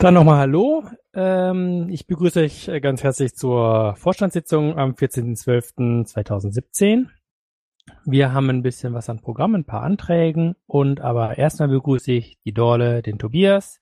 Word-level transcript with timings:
Dann 0.00 0.14
nochmal 0.14 0.38
Hallo. 0.38 0.82
Ähm, 1.12 1.88
ich 1.90 2.06
begrüße 2.06 2.40
euch 2.40 2.70
ganz 2.80 3.02
herzlich 3.02 3.34
zur 3.34 3.96
Vorstandssitzung 3.96 4.78
am 4.78 4.92
14.12.2017. 4.92 7.08
Wir 8.06 8.32
haben 8.32 8.48
ein 8.48 8.62
bisschen 8.62 8.94
was 8.94 9.10
an 9.10 9.20
Programm, 9.20 9.54
ein 9.54 9.66
paar 9.66 9.82
Anträgen 9.82 10.56
und 10.66 11.02
aber 11.02 11.36
erstmal 11.36 11.68
begrüße 11.68 12.12
ich 12.12 12.38
die 12.46 12.54
Dorle, 12.54 13.02
den 13.02 13.18
Tobias, 13.18 13.78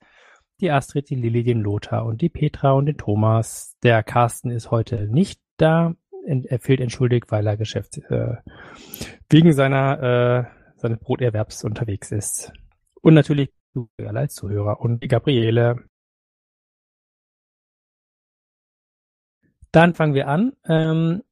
die 0.59 0.71
Astrid, 0.71 1.09
die 1.09 1.15
Lilly, 1.15 1.45
den 1.45 1.61
Lothar 1.61 2.05
und 2.05 2.21
die 2.21 2.27
Petra 2.27 2.73
und 2.73 2.87
den 2.87 2.97
Thomas. 2.97 3.77
Der 3.81 4.03
Carsten 4.03 4.51
ist 4.51 4.71
heute 4.71 5.07
nicht 5.07 5.39
da. 5.55 5.93
Er 6.25 6.59
fehlt 6.59 6.81
entschuldigt, 6.81 7.31
weil 7.31 7.47
er 7.47 7.55
Geschäfts 7.55 7.97
äh, 8.09 8.35
wegen 9.29 9.53
seiner 9.53 10.03
äh, 10.03 10.43
seines 10.75 10.99
Broterwerbs 10.99 11.63
unterwegs 11.63 12.11
ist. 12.11 12.51
Und 13.01 13.13
natürlich 13.13 13.53
du 13.73 13.89
als 14.05 14.35
Zuhörer 14.35 14.81
und 14.81 15.03
die 15.03 15.07
Gabriele. 15.07 15.85
Dann 19.71 19.93
fangen 19.93 20.13
wir 20.13 20.27
an. 20.27 20.53
Ähm, 20.65 21.23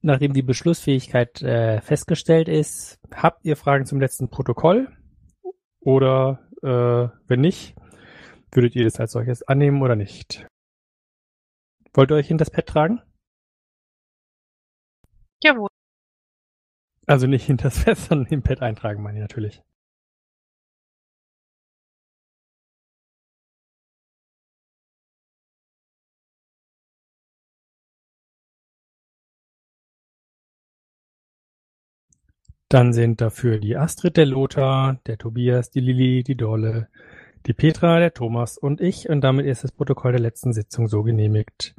nachdem 0.00 0.32
die 0.32 0.42
Beschlussfähigkeit 0.42 1.42
äh, 1.42 1.80
festgestellt 1.80 2.48
ist, 2.48 2.98
habt 3.12 3.44
ihr 3.44 3.56
Fragen 3.56 3.86
zum 3.86 4.00
letzten 4.00 4.28
Protokoll? 4.28 4.88
Oder 5.80 6.40
äh, 6.62 7.08
wenn 7.28 7.40
nicht, 7.40 7.76
würdet 8.52 8.74
ihr 8.74 8.84
das 8.84 8.98
als 9.00 9.12
solches 9.12 9.42
annehmen 9.42 9.82
oder 9.82 9.96
nicht? 9.96 10.46
Wollt 11.94 12.10
ihr 12.10 12.16
euch 12.16 12.30
in 12.30 12.38
das 12.38 12.50
Pad 12.50 12.66
tragen? 12.66 13.02
Jawohl. 15.42 15.68
Also 17.06 17.26
nicht 17.26 17.46
hinter 17.46 17.64
das 17.64 17.78
Fest, 17.78 18.04
sondern 18.08 18.32
im 18.32 18.42
Pad 18.42 18.60
eintragen, 18.60 19.02
meine 19.02 19.18
ich 19.18 19.22
natürlich. 19.22 19.62
Dann 32.68 32.92
sind 32.92 33.20
dafür 33.20 33.58
die 33.58 33.76
Astrid, 33.76 34.16
der 34.18 34.26
Lothar, 34.26 35.00
der 35.06 35.16
Tobias, 35.16 35.70
die 35.70 35.80
Lilly, 35.80 36.22
die 36.22 36.36
Dolle, 36.36 36.88
die 37.46 37.54
Petra, 37.54 37.98
der 37.98 38.12
Thomas 38.12 38.58
und 38.58 38.80
ich. 38.80 39.08
Und 39.08 39.22
damit 39.22 39.46
ist 39.46 39.64
das 39.64 39.72
Protokoll 39.72 40.12
der 40.12 40.20
letzten 40.20 40.52
Sitzung 40.52 40.86
so 40.86 41.02
genehmigt. 41.02 41.74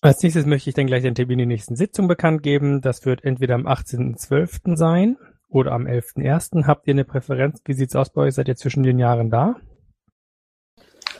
Als 0.00 0.22
nächstes 0.22 0.46
möchte 0.46 0.70
ich 0.70 0.74
dann 0.74 0.86
gleich 0.86 1.02
den 1.02 1.14
Termin 1.14 1.38
der 1.38 1.46
nächsten 1.46 1.76
Sitzung 1.76 2.06
bekannt 2.06 2.42
geben. 2.42 2.80
Das 2.80 3.04
wird 3.04 3.24
entweder 3.24 3.56
am 3.56 3.66
18.12. 3.66 4.76
sein 4.76 5.16
oder 5.48 5.72
am 5.72 5.86
11.01. 5.86 6.66
Habt 6.66 6.86
ihr 6.86 6.94
eine 6.94 7.04
Präferenz? 7.04 7.60
Wie 7.64 7.74
sieht's 7.74 7.96
aus 7.96 8.12
bei 8.12 8.22
euch? 8.22 8.34
Seid 8.34 8.48
ihr 8.48 8.56
zwischen 8.56 8.84
den 8.84 8.98
Jahren 8.98 9.30
da? 9.30 9.56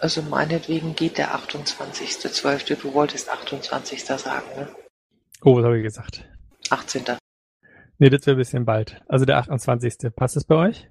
Also 0.00 0.22
meinetwegen 0.22 0.94
geht 0.97 1.19
der 1.19 1.34
28.12. 1.34 2.80
Du 2.80 2.94
wolltest 2.94 3.28
28. 3.30 4.04
sagen, 4.04 4.47
ne? 4.56 4.69
Oh, 5.42 5.56
was 5.56 5.64
habe 5.64 5.78
ich 5.78 5.84
gesagt? 5.84 6.28
18. 6.70 7.04
Nee, 8.03 8.11
das 8.11 8.27
wäre 8.27 8.34
ein 8.34 8.39
bisschen 8.39 8.64
bald. 8.64 9.00
Also 9.06 9.25
der 9.25 9.39
28. 9.39 10.12
Passt 10.17 10.36
es 10.36 10.45
bei 10.45 10.56
euch? 10.56 10.91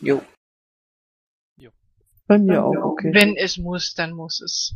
Jo. 0.00 0.22
Jo. 1.56 1.70
Bei 2.28 2.38
mir 2.38 2.64
auch, 2.64 2.76
okay. 2.76 3.10
Wenn 3.12 3.34
es 3.34 3.58
muss, 3.58 3.94
dann 3.94 4.12
muss 4.12 4.40
es. 4.40 4.72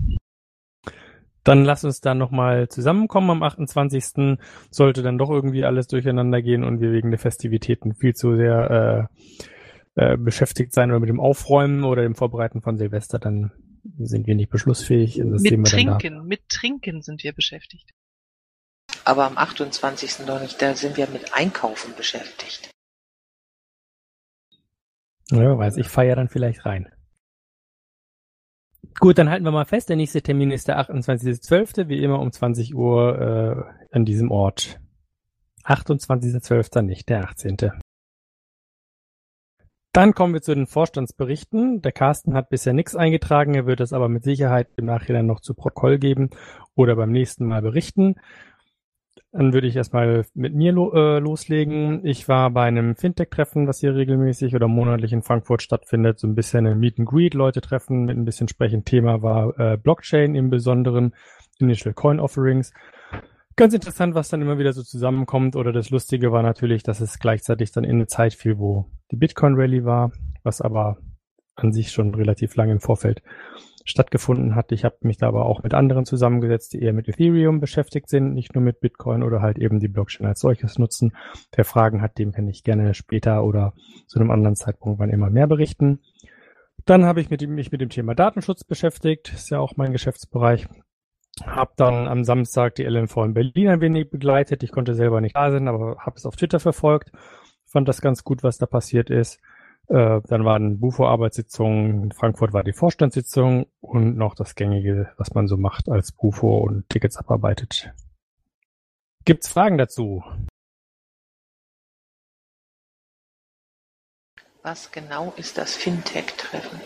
Dann 1.45 1.65
lass 1.65 1.84
uns 1.84 2.01
dann 2.01 2.19
nochmal 2.19 2.67
zusammenkommen 2.67 3.31
am 3.31 3.45
28. 3.45 4.41
Sollte 4.73 5.05
dann 5.05 5.17
doch 5.17 5.31
irgendwie 5.31 5.65
alles 5.65 5.87
durcheinander 5.87 6.43
gehen 6.43 6.65
und 6.65 6.81
wir 6.81 6.91
wegen 6.91 7.12
der 7.12 7.21
Festivitäten 7.21 7.95
viel 7.95 8.15
zu 8.15 8.34
sehr 8.34 9.09
äh, 9.95 10.15
äh, 10.15 10.17
beschäftigt 10.17 10.73
sein 10.73 10.91
oder 10.91 10.99
mit 10.99 11.11
dem 11.11 11.21
Aufräumen 11.21 11.84
oder 11.84 12.03
dem 12.03 12.17
Vorbereiten 12.17 12.61
von 12.61 12.77
Silvester, 12.77 13.21
dann 13.21 13.53
sind 13.99 14.27
wir 14.27 14.34
nicht 14.34 14.51
beschlussfähig. 14.51 15.23
Das 15.25 15.43
mit 15.43 15.65
Trinken, 15.65 16.27
mit 16.27 16.49
Trinken 16.49 17.03
sind 17.03 17.23
wir 17.23 17.33
beschäftigt. 17.33 17.93
Aber 19.04 19.25
am 19.25 19.37
28. 19.37 20.26
noch 20.26 20.41
nicht, 20.41 20.60
da 20.62 20.75
sind 20.75 20.97
wir 20.97 21.09
mit 21.09 21.34
Einkaufen 21.34 21.94
beschäftigt. 21.94 22.70
Ja, 25.31 25.59
weiß 25.59 25.76
ich 25.76 25.88
feiere 25.88 26.16
dann 26.16 26.28
vielleicht 26.28 26.65
rein. 26.65 26.91
Gut, 29.00 29.19
dann 29.19 29.28
halten 29.28 29.44
wir 29.44 29.50
mal 29.50 29.64
fest, 29.64 29.88
der 29.88 29.97
nächste 29.97 30.22
Termin 30.22 30.50
ist 30.50 30.69
der 30.69 30.78
28.12., 30.78 31.88
wie 31.88 32.03
immer 32.03 32.20
um 32.20 32.31
20 32.31 32.75
Uhr 32.75 33.19
äh, 33.91 33.97
an 33.97 34.04
diesem 34.04 34.31
Ort. 34.31 34.81
28.12. 35.64 36.82
nicht, 36.82 37.09
der 37.09 37.25
18. 37.25 37.56
Dann 39.93 40.12
kommen 40.12 40.34
wir 40.34 40.43
zu 40.43 40.54
den 40.54 40.66
Vorstandsberichten. 40.66 41.81
Der 41.81 41.93
Carsten 41.93 42.34
hat 42.34 42.50
bisher 42.50 42.72
nichts 42.72 42.94
eingetragen, 42.94 43.54
er 43.54 43.66
wird 43.66 43.81
es 43.81 43.93
aber 43.93 44.09
mit 44.09 44.25
Sicherheit 44.25 44.69
im 44.76 44.87
Nachhinein 44.87 45.26
noch 45.26 45.41
zu 45.41 45.54
Protokoll 45.54 45.98
geben 45.98 46.31
oder 46.75 46.97
beim 46.97 47.10
nächsten 47.10 47.47
Mal 47.47 47.62
berichten. 47.62 48.16
Dann 49.32 49.52
würde 49.52 49.66
ich 49.66 49.75
erstmal 49.75 50.25
mit 50.34 50.54
mir 50.54 50.72
lo 50.72 50.92
äh, 50.92 51.19
loslegen. 51.19 52.06
Ich 52.06 52.28
war 52.28 52.50
bei 52.50 52.64
einem 52.64 52.94
Fintech-Treffen, 52.94 53.66
was 53.66 53.80
hier 53.80 53.94
regelmäßig 53.94 54.54
oder 54.54 54.69
monatlich 54.69 55.12
in 55.12 55.22
Frankfurt 55.22 55.62
stattfindet, 55.62 56.20
so 56.20 56.28
ein 56.28 56.36
bisschen 56.36 56.66
ein 56.66 56.78
Meet 56.78 57.00
and 57.00 57.08
Greet, 57.08 57.34
Leute 57.34 57.60
treffen, 57.60 58.04
mit 58.04 58.16
ein 58.16 58.25
bisschen 58.25 58.48
sprechen. 58.48 58.84
Thema 58.84 59.22
war 59.22 59.58
äh, 59.58 59.76
Blockchain 59.76 60.34
im 60.34 60.50
Besonderen, 60.50 61.14
Initial 61.58 61.94
Coin 61.94 62.20
Offerings. 62.20 62.72
Ganz 63.56 63.75
interessant, 63.75 64.14
was 64.14 64.28
dann 64.28 64.42
immer 64.42 64.58
wieder 64.58 64.72
so 64.72 64.82
zusammenkommt. 64.82 65.56
Oder 65.56 65.72
das 65.72 65.91
Lustige 65.91 66.32
war 66.32 66.42
natürlich, 66.42 66.82
dass 66.82 67.00
es 67.00 67.19
gleichzeitig 67.19 67.72
dann 67.72 67.84
in 67.84 67.96
eine 67.96 68.06
Zeit 68.06 68.34
fiel, 68.34 68.58
wo 68.58 68.86
die 69.10 69.16
Bitcoin 69.16 69.54
Rally 69.56 69.84
war, 69.84 70.12
was 70.42 70.60
aber 70.60 70.98
an 71.56 71.72
sich 71.72 71.92
schon 71.92 72.14
relativ 72.14 72.56
lange 72.56 72.72
im 72.72 72.81
Vorfeld 72.81 73.22
stattgefunden 73.84 74.55
hat. 74.55 74.72
Ich 74.72 74.84
habe 74.84 74.97
mich 75.03 75.19
da 75.19 75.28
aber 75.28 75.45
auch 75.45 75.62
mit 75.62 75.75
anderen 75.75 76.06
zusammengesetzt, 76.06 76.72
die 76.72 76.81
eher 76.81 76.95
mit 76.95 77.06
Ethereum 77.06 77.61
beschäftigt 77.61 78.09
sind, 78.09 78.33
nicht 78.33 78.55
nur 78.55 78.65
mit 78.65 78.81
Bitcoin 78.81 79.22
oder 79.22 79.43
halt 79.43 79.59
eben 79.59 79.78
die 79.78 79.89
Blockchain 79.89 80.27
als 80.27 80.41
solches 80.41 80.78
nutzen. 80.78 81.15
Wer 81.55 81.65
Fragen 81.65 82.00
hat, 82.00 82.19
dem 82.19 82.33
kann 82.33 82.49
ich 82.49 82.65
gerne 82.65 82.94
später 82.94 83.44
oder 83.44 83.75
zu 84.06 84.19
einem 84.19 84.31
anderen 84.31 84.56
Zeitpunkt 84.56 84.99
wann 84.99 85.11
immer 85.11 85.31
mehr 85.31 85.47
berichten. 85.47 86.00
Dann 86.87 87.05
habe 87.05 87.21
ich 87.21 87.31
mich 87.31 87.73
mit 87.73 87.81
dem 87.81 87.89
Thema 87.91 88.15
Datenschutz 88.15 88.65
beschäftigt, 88.65 89.33
ist 89.33 89.50
ja 89.50 89.59
auch 89.59 89.77
mein 89.77 89.93
Geschäftsbereich. 89.93 90.67
Hab 91.43 91.77
dann 91.77 92.06
am 92.06 92.25
Samstag 92.25 92.77
die 92.77 92.84
LMV 92.84 93.17
in 93.19 93.34
Berlin 93.34 93.69
ein 93.69 93.81
wenig 93.81 94.11
begleitet. 94.11 94.62
Ich 94.62 94.71
konnte 94.71 94.94
selber 94.94 95.21
nicht 95.21 95.34
da 95.34 95.50
sein, 95.50 95.67
aber 95.67 95.97
habe 95.99 96.17
es 96.17 96.27
auf 96.27 96.37
Twitter 96.37 96.61
verfolgt. 96.61 97.11
Fand 97.67 97.89
das 97.89 98.00
ganz 98.00 98.23
gut, 98.23 98.43
was 98.43 98.59
da 98.59 98.67
passiert 98.67 99.11
ist. 99.11 99.41
Äh, 99.89 100.21
dann 100.27 100.45
waren 100.45 100.81
Bufo-Arbeitssitzungen, 100.81 102.05
in 102.05 102.12
Frankfurt 102.12 102.53
war 102.53 102.65
die 102.65 102.72
Vorstandssitzung 102.72 103.67
und 103.81 104.17
noch 104.17 104.34
das 104.34 104.55
Gängige, 104.55 105.11
was 105.19 105.34
man 105.34 105.47
so 105.47 105.56
macht 105.56 105.89
als 105.89 106.12
Bufo 106.12 106.59
und 106.59 106.89
Tickets 106.89 107.17
abarbeitet. 107.17 107.93
Gibt's 109.25 109.49
Fragen 109.49 109.78
dazu? 109.78 110.23
Was 114.62 114.91
genau 114.91 115.34
ist 115.37 115.59
das 115.59 115.77
Fintech-Treffen? 115.77 116.81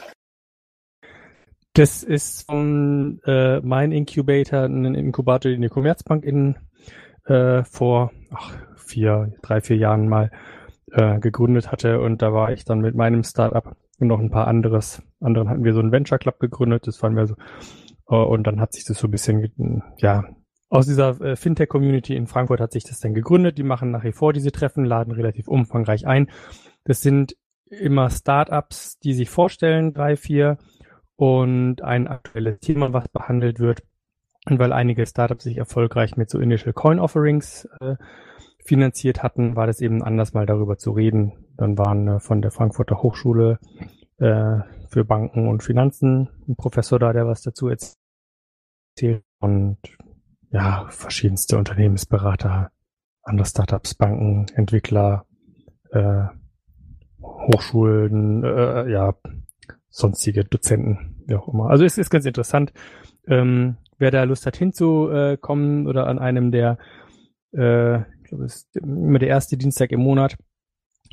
Das 1.75 2.03
ist 2.03 2.45
von 2.47 3.21
äh, 3.25 3.61
mein 3.61 3.93
Incubator, 3.93 4.65
ein 4.65 4.97
Inkubator, 4.97 5.53
den 5.53 5.63
die 5.63 5.69
Commerzbank 5.69 6.25
in 6.25 6.57
äh, 7.27 7.63
vor 7.63 8.11
ach, 8.33 8.57
vier, 8.77 9.33
drei, 9.43 9.61
vier 9.61 9.77
Jahren 9.77 10.09
mal 10.09 10.33
äh, 10.93 11.19
gegründet 11.19 11.71
hatte 11.73 12.01
und 12.01 12.23
da 12.23 12.33
war 12.33 12.53
ich 12.53 12.65
dann 12.65 12.81
mit 12.81 12.95
meinem 12.95 13.23
Startup 13.25 13.77
und 13.99 14.07
noch 14.07 14.21
ein 14.21 14.31
paar 14.31 14.47
anderes. 14.47 15.03
Anderen 15.21 15.49
hatten 15.49 15.65
wir 15.65 15.75
so 15.75 15.81
einen 15.81 15.93
Venture 15.93 16.19
Club 16.19 16.39
gegründet, 16.39 16.87
das 16.87 16.97
fanden 16.97 17.19
wir 17.19 17.27
so. 17.27 17.35
Äh, 18.09 18.17
und 18.17 18.47
dann 18.47 18.61
hat 18.61 18.73
sich 18.73 18.85
das 18.85 18.99
so 18.99 19.09
ein 19.09 19.11
bisschen, 19.11 19.83
ja, 19.99 20.25
aus 20.71 20.87
dieser 20.87 21.21
äh, 21.21 21.37
Fintech-Community 21.37 22.15
in 22.15 22.27
Frankfurt 22.27 22.61
hat 22.61 22.73
sich 22.73 22.85
das 22.85 23.01
dann 23.01 23.15
gegründet. 23.15 23.57
Die 23.57 23.63
machen 23.63 23.91
nach 23.91 24.05
wie 24.05 24.13
vor 24.13 24.33
diese 24.33 24.53
Treffen, 24.53 24.85
laden 24.85 25.13
relativ 25.13 25.49
umfangreich 25.49 26.07
ein. 26.07 26.31
Das 26.85 27.01
sind 27.01 27.37
immer 27.71 28.11
Startups, 28.11 28.99
die 28.99 29.15
sich 29.15 29.31
vorstellen, 29.31 29.95
drei, 29.95 30.17
vier, 30.17 30.59
und 31.17 31.83
ein 31.83 32.07
aktuelles 32.07 32.61
Thema, 32.61 32.93
was 32.93 33.09
behandelt 33.09 33.59
wird. 33.59 33.83
Und 34.47 34.59
weil 34.59 34.73
einige 34.73 35.05
Startups 35.05 35.45
sich 35.45 35.59
erfolgreich 35.59 36.17
mit 36.17 36.31
so 36.31 36.39
Initial 36.39 36.73
Coin 36.73 37.01
Offerings 37.01 37.69
äh, 37.81 37.97
finanziert 38.69 39.23
hatten, 39.23 39.57
war 39.57 39.67
das 39.67 39.81
eben 39.81 40.03
anders 40.03 40.35
mal 40.35 40.45
darüber 40.45 40.77
zu 40.77 40.93
reden. 40.93 41.33
Dann 41.57 41.79
waren 41.79 42.07
äh, 42.07 42.21
von 42.21 42.43
der 42.43 42.51
Frankfurter 42.51 43.03
Hochschule 43.03 43.59
äh, 44.19 44.59
für 44.89 45.05
Banken 45.07 45.49
und 45.49 45.63
Finanzen 45.63 46.29
ein 46.47 46.55
Professor 46.55 46.99
da, 46.99 47.15
der 47.15 47.27
was 47.27 47.41
dazu 47.41 47.69
erzählt 47.69 49.25
und 49.41 49.79
ja, 50.51 50.87
verschiedenste 50.91 51.57
Unternehmensberater, 51.57 52.71
andere 53.23 53.47
Startups, 53.47 53.95
Banken, 53.95 54.47
Entwickler, 54.55 55.25
äh, 55.91 56.25
Hochschulen, 57.23 58.45
äh, 58.45 58.91
ja, 58.91 59.15
sonstige 59.89 60.45
Dozenten, 60.45 61.25
wie 61.27 61.37
auch 61.37 61.49
immer. 61.49 61.71
Also 61.71 61.85
es 61.85 61.97
ist 61.97 62.11
ganz 62.11 62.27
interessant. 62.27 62.73
Ähm, 63.27 63.79
wer 63.97 64.11
da 64.11 64.25
Lust 64.25 64.45
hat 64.45 64.57
hinzukommen 64.57 65.87
oder 65.87 66.07
an 66.07 66.19
einem 66.19 66.51
der 66.51 66.77
äh, 67.53 68.01
glaube, 68.29 68.45
es 68.45 68.57
ist 68.57 68.77
immer 68.77 69.19
der 69.19 69.29
erste 69.29 69.57
Dienstag 69.57 69.93
im 69.93 70.01
Monat, 70.01 70.37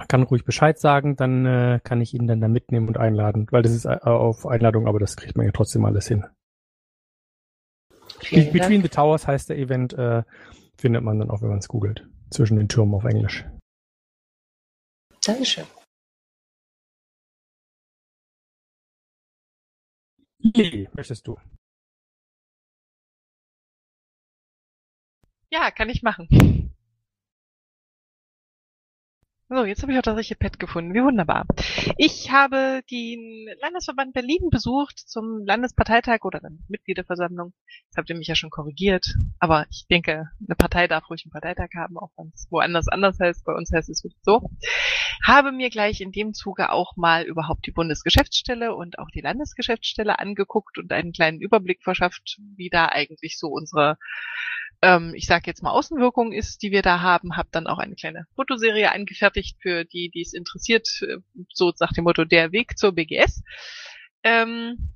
kann 0.08 0.24
ruhig 0.24 0.44
Bescheid 0.44 0.78
sagen, 0.80 1.16
dann 1.16 1.46
äh, 1.46 1.80
kann 1.84 2.02
ich 2.02 2.14
ihn 2.14 2.28
dann 2.28 2.42
da 2.42 2.48
mitnehmen 2.48 2.88
und 2.88 2.98
einladen, 2.98 3.48
weil 3.52 3.64
das 3.64 3.72
ist 3.72 3.86
äh, 3.86 3.98
auf 4.02 4.46
Einladung, 4.46 4.88
aber 4.88 5.00
das 5.00 5.16
kriegt 5.16 5.38
man 5.38 5.46
ja 5.46 5.52
trotzdem 5.52 5.86
alles 5.86 6.08
hin. 6.08 6.26
Vielen 8.20 8.52
Between 8.52 8.82
Dank. 8.82 8.84
the 8.84 8.90
Towers 8.90 9.28
heißt 9.28 9.50
der 9.50 9.58
Event, 9.58 9.94
äh, 9.94 10.24
findet 10.78 11.04
man 11.04 11.20
dann 11.20 11.30
auch, 11.30 11.42
wenn 11.42 11.50
man 11.50 11.60
es 11.60 11.68
googelt. 11.68 12.08
Zwischen 12.30 12.58
den 12.58 12.68
Türmen 12.68 12.96
auf 12.96 13.06
Englisch. 13.06 13.46
Dankeschön. 15.26 15.66
Lili, 20.40 20.90
möchtest 20.94 21.28
du? 21.28 21.38
Ja, 25.52 25.72
kann 25.72 25.90
ich 25.90 26.04
machen. 26.04 26.75
So, 29.48 29.64
jetzt 29.64 29.84
habe 29.84 29.92
ich 29.92 30.00
auch 30.00 30.02
das 30.02 30.18
richtige 30.18 30.40
Pad 30.40 30.58
gefunden. 30.58 30.96
Wie 30.96 31.04
wunderbar. 31.04 31.46
Ich 31.98 32.32
habe 32.32 32.82
den 32.90 33.48
Landesverband 33.62 34.12
Berlin 34.12 34.50
besucht 34.50 34.98
zum 34.98 35.46
Landesparteitag 35.46 36.24
oder 36.24 36.40
dann 36.40 36.66
Mitgliederversammlung. 36.68 37.54
Das 37.92 37.98
habt 37.98 38.10
ihr 38.10 38.16
mich 38.16 38.28
ja 38.28 38.34
schon 38.34 38.50
korrigiert. 38.50 39.06
Aber 39.40 39.68
ich 39.70 39.86
denke, 39.88 40.32
eine 40.44 40.56
Partei 40.58 40.88
darf 40.88 41.12
ruhig 41.12 41.26
einen 41.26 41.32
Parteitag 41.32 41.70
haben, 41.76 41.96
auch 42.00 42.10
wenn 42.18 42.32
es 42.34 42.48
woanders 42.50 42.88
anders 42.88 43.20
heißt. 43.20 43.46
Bei 43.46 43.54
uns 43.54 43.72
heißt 43.72 43.88
es 43.90 44.04
so. 44.24 44.50
Habe 45.24 45.52
mir 45.52 45.70
gleich 45.70 46.02
in 46.02 46.12
dem 46.12 46.34
Zuge 46.34 46.72
auch 46.72 46.96
mal 46.96 47.24
überhaupt 47.24 47.68
die 47.68 47.72
Bundesgeschäftsstelle 47.72 48.74
und 48.74 48.98
auch 48.98 49.12
die 49.14 49.22
Landesgeschäftsstelle 49.22 50.18
angeguckt 50.18 50.80
und 50.80 50.92
einen 50.92 51.12
kleinen 51.12 51.40
Überblick 51.40 51.84
verschafft, 51.84 52.40
wie 52.58 52.70
da 52.70 52.88
eigentlich 52.88 53.38
so 53.38 53.50
unsere 53.50 54.00
ähm, 54.82 55.14
ich 55.16 55.26
sage 55.26 55.44
jetzt 55.48 55.64
mal 55.64 55.72
Außenwirkung 55.72 56.32
ist, 56.32 56.62
die 56.62 56.72
wir 56.72 56.82
da 56.82 57.02
haben, 57.02 57.38
habe 57.38 57.50
dann 57.52 57.68
auch 57.68 57.80
eine 57.80 57.96
kleine 57.96 58.28
Fotoserie 58.36 58.92
angefertigt 58.92 59.58
für 59.62 59.86
die, 59.86 60.12
die 60.14 60.22
es 60.22 60.34
interessiert, 60.34 60.88
äh, 61.02 61.18
so 61.52 61.74
nach 61.80 61.94
dem 61.94 62.04
Motto 62.04 62.26
der 62.26 62.52
Weg 62.52 62.78
zur 62.78 62.94
BGS. 62.94 63.44
Ähm, 64.24 64.94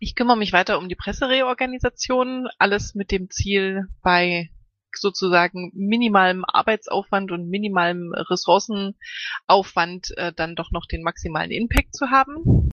ich 0.00 0.16
kümmere 0.16 0.36
mich 0.36 0.52
weiter 0.52 0.78
um 0.78 0.88
die 0.88 0.96
Pressereorganisation, 0.96 2.48
alles 2.58 2.94
mit 2.94 3.12
dem 3.12 3.30
Ziel, 3.30 3.86
bei 4.02 4.50
sozusagen 4.94 5.70
minimalem 5.74 6.44
Arbeitsaufwand 6.44 7.32
und 7.32 7.48
minimalem 7.48 8.12
Ressourcenaufwand 8.12 10.16
äh, 10.16 10.32
dann 10.34 10.56
doch 10.56 10.70
noch 10.70 10.86
den 10.86 11.02
maximalen 11.02 11.50
Impact 11.50 11.94
zu 11.94 12.10
haben. 12.10 12.71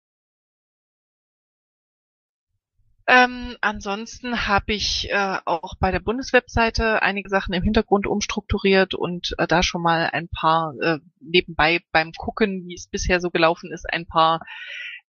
Ähm, 3.08 3.56
ansonsten 3.60 4.46
habe 4.46 4.72
ich 4.74 5.10
äh, 5.10 5.38
auch 5.44 5.74
bei 5.80 5.90
der 5.90 5.98
Bundeswebseite 6.00 7.02
einige 7.02 7.28
Sachen 7.28 7.52
im 7.52 7.62
Hintergrund 7.62 8.06
umstrukturiert 8.06 8.94
und 8.94 9.34
äh, 9.38 9.46
da 9.46 9.62
schon 9.62 9.82
mal 9.82 10.10
ein 10.12 10.28
paar 10.28 10.74
äh, 10.80 10.98
nebenbei 11.20 11.80
beim 11.90 12.12
Gucken, 12.12 12.66
wie 12.66 12.74
es 12.74 12.86
bisher 12.86 13.20
so 13.20 13.30
gelaufen 13.30 13.72
ist, 13.72 13.92
ein 13.92 14.06
paar 14.06 14.40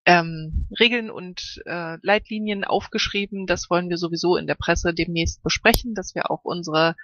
ähm, 0.06 0.68
Regeln 0.80 1.10
und 1.10 1.62
äh, 1.66 1.98
Leitlinien 2.02 2.64
aufgeschrieben. 2.64 3.48
Das 3.48 3.70
wollen 3.70 3.90
wir 3.90 3.98
sowieso 3.98 4.36
in 4.36 4.48
der 4.48 4.56
Presse 4.56 4.94
demnächst 4.94 5.44
besprechen, 5.44 5.96
dass 5.96 6.14
wir 6.14 6.30
auch 6.30 6.44
unsere 6.44 6.96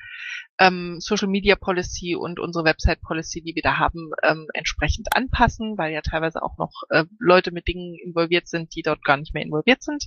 ähm, 0.60 0.98
Social 1.00 1.30
Media 1.30 1.56
Policy 1.56 2.16
und 2.16 2.40
unsere 2.40 2.66
Website 2.66 3.02
Policy, 3.02 3.42
die 3.42 3.56
wir 3.56 3.62
da 3.62 3.78
haben, 3.78 4.12
ähm, 4.24 4.48
entsprechend 4.54 5.16
anpassen, 5.16 5.78
weil 5.78 5.94
ja 5.94 6.02
teilweise 6.02 6.44
auch 6.44 6.58
noch 6.58 6.74
äh, 6.90 7.06
Leute 7.20 7.52
mit 7.52 7.68
Dingen 7.68 7.96
involviert 7.96 8.48
sind, 8.48 8.76
die 8.76 8.82
dort 8.82 9.04
gar 9.06 9.18
nicht 9.18 9.34
mehr 9.34 9.44
involviert 9.44 9.82
sind. 9.82 10.06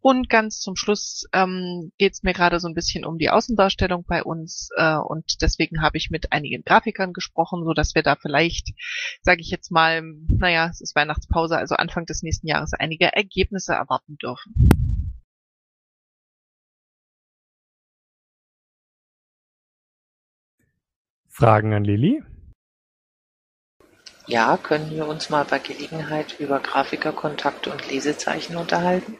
Und 0.00 0.28
ganz 0.28 0.60
zum 0.60 0.76
Schluss 0.76 1.26
ähm, 1.32 1.92
geht 1.96 2.12
es 2.12 2.22
mir 2.22 2.34
gerade 2.34 2.60
so 2.60 2.68
ein 2.68 2.74
bisschen 2.74 3.04
um 3.04 3.18
die 3.18 3.30
Außendarstellung 3.30 4.04
bei 4.06 4.22
uns 4.22 4.68
äh, 4.76 4.96
und 4.96 5.40
deswegen 5.40 5.80
habe 5.80 5.96
ich 5.96 6.10
mit 6.10 6.32
einigen 6.32 6.64
Grafikern 6.64 7.12
gesprochen, 7.12 7.64
so 7.64 7.72
dass 7.72 7.94
wir 7.94 8.02
da 8.02 8.16
vielleicht, 8.16 8.74
sage 9.22 9.40
ich 9.40 9.50
jetzt 9.50 9.70
mal, 9.70 10.02
naja, 10.28 10.68
es 10.68 10.80
ist 10.80 10.94
Weihnachtspause, 10.94 11.56
also 11.56 11.76
Anfang 11.76 12.01
des 12.06 12.22
nächsten 12.22 12.46
Jahres 12.46 12.72
einige 12.74 13.12
Ergebnisse 13.12 13.72
erwarten 13.72 14.16
dürfen. 14.18 14.54
Fragen 21.28 21.72
an 21.72 21.84
Lili? 21.84 22.22
Ja, 24.26 24.56
können 24.56 24.90
wir 24.90 25.08
uns 25.08 25.30
mal 25.30 25.44
bei 25.44 25.58
Gelegenheit 25.58 26.38
über 26.38 26.60
Grafikerkontakte 26.60 27.70
und 27.72 27.90
Lesezeichen 27.90 28.56
unterhalten? 28.56 29.18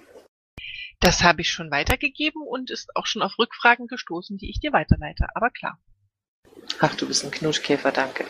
Das 1.00 1.24
habe 1.24 1.40
ich 1.40 1.50
schon 1.50 1.70
weitergegeben 1.72 2.42
und 2.46 2.70
ist 2.70 2.94
auch 2.94 3.06
schon 3.06 3.22
auf 3.22 3.36
Rückfragen 3.38 3.88
gestoßen, 3.88 4.36
die 4.36 4.50
ich 4.50 4.60
dir 4.60 4.72
weiterleite. 4.72 5.26
Aber 5.34 5.50
klar. 5.50 5.80
Ach, 6.78 6.94
du 6.94 7.08
bist 7.08 7.24
ein 7.24 7.32
Knuschkäfer, 7.32 7.90
danke. 7.90 8.24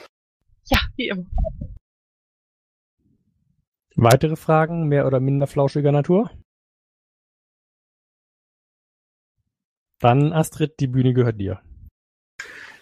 Ja, 0.65 0.79
wie 0.97 1.09
immer. 1.09 1.27
Weitere 4.03 4.35
Fragen, 4.35 4.89
mehr 4.89 5.07
oder 5.07 5.21
minder 5.21 5.47
flauschiger 5.47 5.93
Natur? 5.93 6.29
Dann, 10.01 10.33
Astrid, 10.33 10.81
die 10.81 10.89
Bühne 10.89 11.13
gehört 11.13 11.39
dir. 11.39 11.63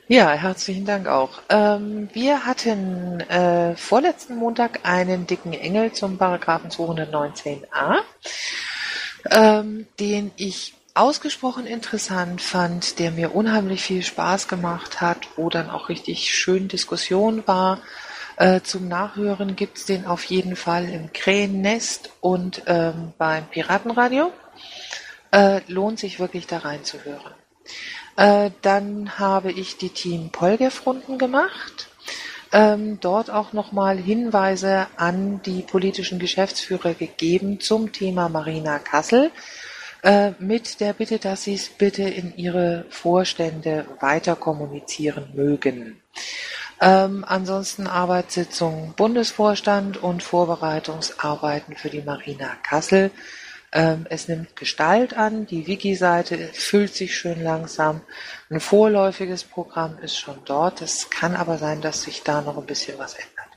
Ja, 0.09 0.31
herzlichen 0.31 0.87
Dank 0.87 1.09
auch. 1.09 1.43
Ähm, 1.51 2.09
wir 2.15 2.47
hatten 2.47 3.21
äh, 3.21 3.77
vorletzten 3.77 4.37
Montag 4.37 4.81
einen 4.85 5.27
dicken 5.27 5.53
Engel 5.53 5.93
zum 5.93 6.17
Paragraphen 6.17 6.71
219a, 6.71 7.99
ähm, 9.31 9.87
den 10.01 10.31
ich 10.37 10.73
ausgesprochen 10.95 11.67
interessant 11.67 12.41
fand, 12.41 12.99
der 12.99 13.11
mir 13.11 13.35
unheimlich 13.35 13.83
viel 13.83 14.03
Spaß 14.03 14.49
gemacht 14.49 15.03
hat, 15.03 15.29
wo 15.37 15.51
dann 15.51 15.69
auch 15.69 15.91
richtig 15.91 16.35
schön 16.35 16.69
Diskussion 16.69 17.43
war. 17.47 17.79
Äh, 18.41 18.63
zum 18.63 18.89
Nachhören 18.89 19.55
gibt's 19.55 19.85
den 19.85 20.07
auf 20.07 20.25
jeden 20.25 20.57
Fall 20.57 20.89
im 20.89 21.13
Krähennest 21.13 22.09
und 22.23 22.63
ähm, 22.67 23.13
beim 23.19 23.45
Piratenradio. 23.45 24.33
Äh, 25.31 25.61
lohnt 25.69 25.99
sich 25.99 26.19
wirklich 26.19 26.47
da 26.47 26.57
reinzuhören. 26.57 27.35
Äh, 28.17 28.51
dann 28.63 29.19
habe 29.19 29.53
ich 29.53 29.77
die 29.77 29.91
Team 29.91 30.31
Polgef-Runden 30.31 31.19
gemacht. 31.19 31.89
Ähm, 32.51 32.99
dort 33.01 33.29
auch 33.29 33.53
nochmal 33.53 33.99
Hinweise 33.99 34.87
an 34.97 35.43
die 35.43 35.61
politischen 35.61 36.19
Geschäftsführer 36.19 36.95
gegeben 36.95 37.61
zum 37.61 37.93
Thema 37.93 38.31
Marina 38.31 38.79
Kassel. 38.79 39.33
Äh, 40.03 40.33
mit 40.39 40.81
der 40.81 40.95
Bitte, 40.95 41.19
dass 41.19 41.45
sie 41.45 41.57
es 41.57 41.69
bitte 41.69 42.05
in 42.05 42.35
ihre 42.39 42.87
Vorstände 42.89 43.85
weiter 44.01 44.35
kommunizieren 44.35 45.29
mögen. 45.35 46.01
Ähm, 46.81 47.25
ansonsten 47.29 47.87
Arbeitssitzung 47.87 48.95
Bundesvorstand 48.97 49.99
und 50.03 50.23
Vorbereitungsarbeiten 50.23 51.77
für 51.77 51.91
die 51.91 52.01
Marina 52.01 52.57
Kassel. 52.63 53.11
Ähm, 53.73 54.07
es 54.09 54.29
nimmt 54.29 54.57
Gestalt 54.57 55.15
an, 55.15 55.47
die 55.47 55.67
Wiki-Seite 55.67 56.39
füllt 56.55 56.95
sich 56.95 57.17
schön 57.17 57.43
langsam. 57.43 58.01
Ein 58.49 58.61
vorläufiges 58.61 59.45
Programm 59.45 59.99
ist 59.99 60.17
schon 60.19 60.39
dort. 60.47 60.81
Es 60.83 61.11
kann 61.11 61.37
aber 61.37 61.59
sein, 61.59 61.83
dass 61.83 62.03
sich 62.03 62.23
da 62.25 62.41
noch 62.41 62.57
ein 62.57 62.67
bisschen 62.67 62.99
was 62.99 63.15
ändert. 63.15 63.51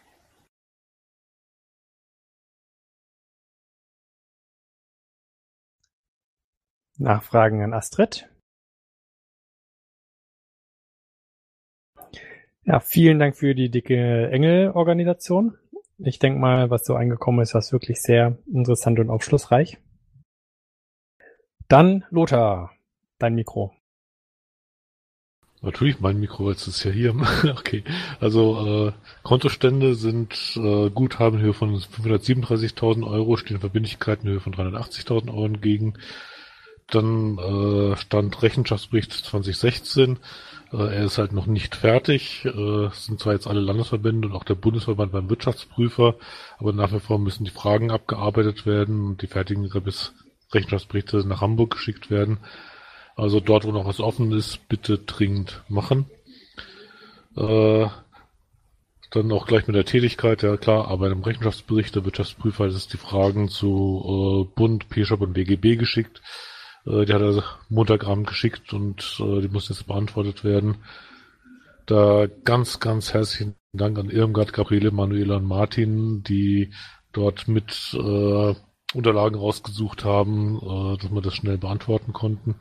Nachfragen 6.97 7.63
an 7.63 7.73
Astrid? 7.73 8.29
Ja, 12.65 12.79
vielen 12.79 13.19
Dank 13.19 13.35
für 13.35 13.55
die 13.55 13.69
dicke 13.69 14.29
Engel-Organisation. 14.31 15.57
Ich 15.97 16.19
denke 16.19 16.39
mal, 16.39 16.69
was 16.69 16.85
so 16.85 16.95
eingekommen 16.95 17.41
ist, 17.41 17.53
war 17.53 17.61
wirklich 17.71 18.01
sehr 18.01 18.37
interessant 18.51 18.99
und 18.99 19.09
aufschlussreich. 19.09 19.79
Dann 21.67 22.05
Lothar, 22.09 22.71
dein 23.19 23.35
Mikro. 23.35 23.73
Natürlich, 25.61 25.99
mein 25.99 26.19
Mikro 26.19 26.49
jetzt 26.51 26.67
ist 26.67 26.83
ja 26.83 26.91
hier. 26.91 27.15
okay, 27.57 27.83
also 28.21 28.87
äh, 28.87 28.91
Kontostände 29.23 29.95
sind 29.95 30.57
äh, 30.57 30.89
Guthaben 30.89 31.39
in 31.39 31.45
Höhe 31.45 31.53
von 31.53 31.77
537.000 31.77 33.05
Euro, 33.05 33.35
stehen 33.37 33.59
Verbindlichkeiten 33.59 34.27
in 34.27 34.33
Höhe 34.33 34.39
von 34.41 34.53
380.000 34.53 35.29
Euro 35.29 35.45
entgegen. 35.45 35.95
Dann 36.87 37.37
äh, 37.37 37.97
stand 37.97 38.41
Rechenschaftsbericht 38.41 39.11
2016. 39.11 40.19
Äh, 40.73 40.95
er 40.95 41.05
ist 41.05 41.17
halt 41.17 41.31
noch 41.31 41.45
nicht 41.45 41.75
fertig. 41.75 42.45
Äh, 42.45 42.85
es 42.85 43.05
sind 43.05 43.19
zwar 43.19 43.33
jetzt 43.33 43.47
alle 43.47 43.61
Landesverbände 43.61 44.27
und 44.27 44.33
auch 44.33 44.43
der 44.43 44.55
Bundesverband 44.55 45.11
beim 45.11 45.29
Wirtschaftsprüfer, 45.29 46.15
aber 46.57 46.73
nach 46.73 46.91
wie 46.91 46.99
vor 46.99 47.19
müssen 47.19 47.45
die 47.45 47.51
Fragen 47.51 47.91
abgearbeitet 47.91 48.65
werden 48.65 49.05
und 49.05 49.21
die 49.21 49.27
fertigen 49.27 49.69
Rechenschaftsberichte 50.53 51.27
nach 51.27 51.41
Hamburg 51.41 51.71
geschickt 51.71 52.09
werden. 52.09 52.39
Also 53.15 53.39
dort, 53.39 53.65
wo 53.65 53.71
noch 53.71 53.85
was 53.85 53.99
offen 53.99 54.31
ist, 54.31 54.67
bitte 54.67 54.97
dringend 54.97 55.63
machen. 55.69 56.07
Äh, 57.37 57.87
dann 59.11 59.31
auch 59.31 59.45
gleich 59.45 59.67
mit 59.67 59.75
der 59.75 59.85
Tätigkeit, 59.85 60.41
ja 60.41 60.57
klar, 60.57 60.87
aber 60.87 61.11
im 61.11 61.21
Rechenschaftsbericht 61.21 61.93
der 61.93 62.03
Wirtschaftsprüfer 62.03 62.65
ist 62.65 62.93
die 62.93 62.97
Fragen 62.97 63.47
zu 63.47 64.47
äh, 64.49 64.55
Bund, 64.55 64.89
PSHOP 64.89 65.21
und 65.21 65.33
BGB 65.33 65.77
geschickt. 65.77 66.23
Äh, 66.85 67.05
die 67.05 67.13
hat 67.13 67.21
er 67.21 67.43
Montagabend 67.69 68.27
geschickt 68.27 68.73
und 68.73 69.19
äh, 69.19 69.41
die 69.41 69.49
muss 69.49 69.69
jetzt 69.69 69.87
beantwortet 69.87 70.43
werden. 70.43 70.77
Da 71.85 72.27
ganz, 72.45 72.79
ganz 72.79 73.13
herzlichen 73.13 73.55
Dank 73.73 73.97
an 73.99 74.09
Irmgard, 74.09 74.53
Gabriele, 74.53 74.91
Manuela 74.91 75.37
und 75.37 75.45
Martin, 75.45 76.23
die 76.23 76.71
dort 77.11 77.47
mit 77.47 77.93
äh, 77.93 78.55
Unterlagen 78.93 79.37
rausgesucht 79.37 80.05
haben, 80.05 80.57
äh, 80.57 80.97
dass 80.97 81.11
wir 81.11 81.21
das 81.21 81.35
schnell 81.35 81.57
beantworten 81.57 82.13
konnten. 82.13 82.55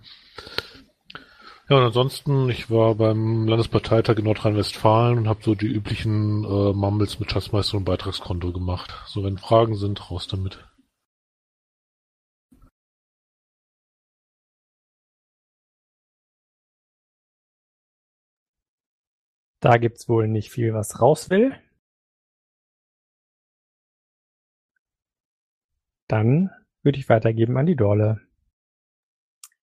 Ja, 1.68 1.76
und 1.76 1.84
ansonsten, 1.84 2.50
ich 2.50 2.70
war 2.70 2.96
beim 2.96 3.46
Landesparteitag 3.46 4.18
in 4.18 4.24
Nordrhein-Westfalen 4.24 5.18
und 5.18 5.28
habe 5.28 5.40
so 5.42 5.54
die 5.54 5.68
üblichen 5.68 6.44
äh, 6.44 6.72
Mumbles 6.72 7.20
mit 7.20 7.30
Schatzmeister 7.30 7.76
und 7.76 7.84
Beitragskonto 7.84 8.52
gemacht. 8.52 8.92
So, 9.06 9.22
wenn 9.22 9.38
Fragen 9.38 9.76
sind, 9.76 10.10
raus 10.10 10.26
damit. 10.26 10.58
Da 19.62 19.76
gibt's 19.76 20.08
wohl 20.08 20.26
nicht 20.26 20.50
viel, 20.50 20.74
was 20.74 21.00
raus 21.00 21.30
will. 21.30 21.54
Dann 26.08 26.50
würde 26.82 26.98
ich 26.98 27.08
weitergeben 27.08 27.56
an 27.56 27.66
die 27.66 27.76
Dorle. 27.76 28.20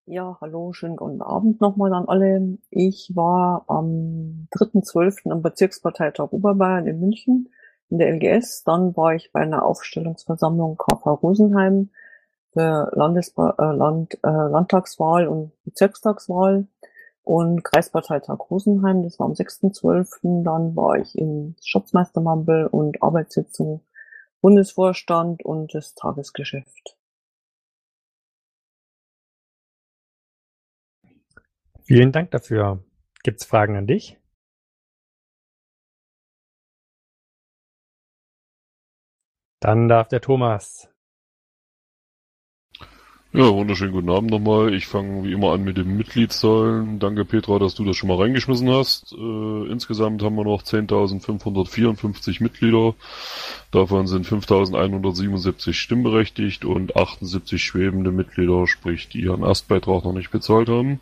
Ja, 0.05 0.37
hallo, 0.39 0.71
schönen 0.71 0.95
guten 0.95 1.21
Abend 1.21 1.59
nochmal 1.59 1.93
an 1.93 2.07
alle. 2.07 2.57
Ich 2.69 3.11
war 3.13 3.65
am 3.67 4.47
3.12. 4.51 5.29
am 5.29 5.41
Bezirksparteitag 5.41 6.31
Oberbayern 6.31 6.87
in 6.87 7.01
München 7.01 7.49
in 7.89 7.97
der 7.97 8.13
LGS. 8.13 8.63
Dann 8.63 8.95
war 8.95 9.15
ich 9.15 9.33
bei 9.33 9.41
einer 9.41 9.65
Aufstellungsversammlung 9.65 10.77
KV 10.77 11.07
Rosenheim 11.21 11.89
für 12.53 12.89
Landesba 12.95 13.55
äh, 13.59 13.75
Land, 13.75 14.13
äh, 14.23 14.29
Landtagswahl 14.29 15.27
und 15.27 15.51
Bezirkstagswahl 15.65 16.67
und 17.23 17.63
Kreisparteitag 17.63 18.39
Rosenheim. 18.49 19.03
Das 19.03 19.19
war 19.19 19.27
am 19.27 19.33
6.12. 19.33 20.43
Dann 20.43 20.75
war 20.75 20.97
ich 20.97 21.17
im 21.17 21.55
Schatzmeistermambel 21.63 22.67
und 22.67 23.01
Arbeitssitzung 23.03 23.81
Bundesvorstand 24.41 25.43
und 25.43 25.73
das 25.73 25.95
Tagesgeschäft. 25.95 26.97
Vielen 31.83 32.11
Dank 32.11 32.31
dafür. 32.31 32.83
Gibt's 33.23 33.45
Fragen 33.45 33.75
an 33.75 33.87
dich? 33.87 34.17
Dann 39.59 39.89
darf 39.89 40.07
der 40.07 40.21
Thomas. 40.21 40.88
Ja, 43.31 43.53
wunderschönen 43.53 43.91
guten 43.91 44.09
Abend 44.09 44.31
nochmal. 44.31 44.73
Ich 44.73 44.87
fange 44.87 45.23
wie 45.23 45.33
immer 45.33 45.51
an 45.51 45.63
mit 45.63 45.77
den 45.77 45.95
Mitgliedszahlen. 45.95 46.97
Danke 46.97 47.25
Petra, 47.25 47.59
dass 47.59 47.75
du 47.75 47.85
das 47.85 47.95
schon 47.95 48.09
mal 48.09 48.17
reingeschmissen 48.17 48.67
hast. 48.71 49.13
Äh, 49.13 49.71
insgesamt 49.71 50.23
haben 50.23 50.35
wir 50.35 50.45
noch 50.45 50.63
10.554 50.63 52.41
Mitglieder. 52.41 52.95
Davon 53.69 54.07
sind 54.07 54.25
5.177 54.25 55.73
stimmberechtigt 55.73 56.65
und 56.65 56.95
78 56.95 57.63
schwebende 57.63 58.09
Mitglieder, 58.09 58.65
sprich 58.65 59.09
die 59.09 59.21
ihren 59.21 59.43
Erstbeitrag 59.43 60.05
noch 60.05 60.13
nicht 60.13 60.31
bezahlt 60.31 60.67
haben. 60.67 60.99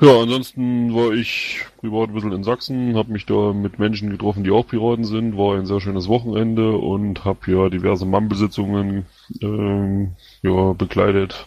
Ja, 0.00 0.18
ansonsten 0.20 0.94
war 0.94 1.12
ich 1.12 1.66
privat 1.78 2.08
ein 2.08 2.14
bisschen 2.14 2.32
in 2.32 2.42
Sachsen, 2.42 2.96
habe 2.96 3.12
mich 3.12 3.26
da 3.26 3.52
mit 3.52 3.78
Menschen 3.78 4.08
getroffen, 4.08 4.44
die 4.44 4.50
auch 4.50 4.66
Piraten 4.66 5.04
sind, 5.04 5.36
war 5.36 5.56
ein 5.56 5.66
sehr 5.66 5.80
schönes 5.80 6.08
Wochenende 6.08 6.72
und 6.72 7.26
habe 7.26 7.50
ja 7.52 7.68
diverse 7.68 8.06
Mann-Besitzungen 8.06 9.04
ähm, 9.42 10.12
ja, 10.40 10.72
begleitet, 10.72 11.46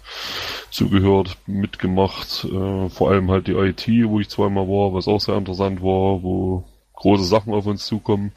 zugehört, 0.69 1.37
mitgemacht, 1.47 2.45
äh, 2.45 2.89
vor 2.89 3.09
allem 3.09 3.31
halt 3.31 3.47
die 3.47 3.53
IT, 3.53 3.87
wo 4.07 4.19
ich 4.19 4.29
zweimal 4.29 4.67
war, 4.67 4.93
was 4.93 5.07
auch 5.07 5.19
sehr 5.19 5.37
interessant 5.37 5.81
war, 5.81 6.21
wo 6.21 6.63
große 6.93 7.25
Sachen 7.25 7.53
auf 7.53 7.65
uns 7.65 7.85
zukommen. 7.87 8.31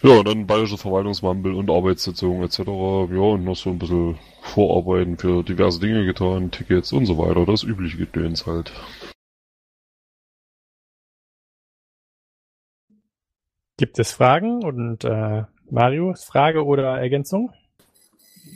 Ja, 0.00 0.22
dann 0.22 0.46
bayerische 0.46 0.78
Verwaltungswandel 0.78 1.54
und 1.54 1.70
Arbeitssitzungen 1.70 2.44
etc. 2.44 2.58
Ja, 2.60 3.20
und 3.20 3.44
noch 3.44 3.56
so 3.56 3.70
ein 3.70 3.80
bisschen 3.80 4.16
Vorarbeiten 4.42 5.18
für 5.18 5.42
diverse 5.42 5.80
Dinge 5.80 6.06
getan, 6.06 6.52
Tickets 6.52 6.92
und 6.92 7.06
so 7.06 7.18
weiter, 7.18 7.44
das 7.44 7.64
übliche 7.64 7.96
Gedöns 7.96 8.46
halt. 8.46 8.72
Gibt 13.76 13.98
es 13.98 14.12
Fragen? 14.12 14.64
Und 14.64 15.04
äh, 15.04 15.44
Marius, 15.68 16.24
Frage 16.24 16.64
oder 16.64 16.98
Ergänzung? 17.00 17.52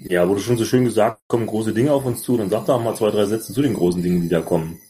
Ja, 0.08 0.28
wurde 0.28 0.40
schon 0.40 0.56
so 0.56 0.64
schön 0.64 0.84
gesagt, 0.84 1.22
kommen 1.26 1.46
große 1.46 1.74
Dinge 1.74 1.92
auf 1.92 2.04
uns 2.04 2.22
zu, 2.22 2.36
dann 2.36 2.50
sag 2.50 2.66
doch 2.66 2.82
mal 2.82 2.94
zwei, 2.94 3.10
drei 3.10 3.24
Sätze 3.24 3.52
zu 3.52 3.62
den 3.62 3.74
großen 3.74 4.02
Dingen, 4.02 4.22
die 4.22 4.28
da 4.28 4.40
kommen. 4.40 4.80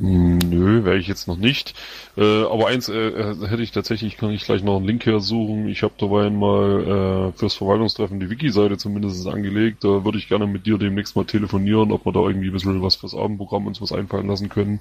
Nö, 0.00 0.84
wäre 0.84 0.96
ich 0.96 1.08
jetzt 1.08 1.26
noch 1.26 1.36
nicht. 1.36 1.74
Äh, 2.16 2.44
aber 2.44 2.68
eins 2.68 2.88
äh, 2.88 3.34
hätte 3.48 3.62
ich 3.62 3.72
tatsächlich, 3.72 4.16
kann 4.16 4.30
ich 4.30 4.44
gleich 4.44 4.62
noch 4.62 4.76
einen 4.76 4.86
Link 4.86 5.04
hersuchen. 5.06 5.68
Ich 5.68 5.82
habe 5.82 5.94
dabei 5.98 6.30
mal 6.30 7.32
äh, 7.34 7.38
fürs 7.38 7.54
Verwaltungstreffen 7.54 8.20
die 8.20 8.30
Wiki-Seite 8.30 8.78
zumindest 8.78 9.26
angelegt. 9.26 9.82
Da 9.82 10.04
würde 10.04 10.18
ich 10.18 10.28
gerne 10.28 10.46
mit 10.46 10.66
dir 10.66 10.78
demnächst 10.78 11.16
mal 11.16 11.24
telefonieren, 11.24 11.90
ob 11.90 12.06
wir 12.06 12.12
da 12.12 12.20
irgendwie 12.20 12.46
ein 12.48 12.52
bisschen 12.52 12.80
was 12.80 12.94
fürs 12.94 13.14
Abendprogramm 13.14 13.66
uns 13.66 13.80
was 13.82 13.90
einfallen 13.90 14.28
lassen 14.28 14.48
können. 14.48 14.78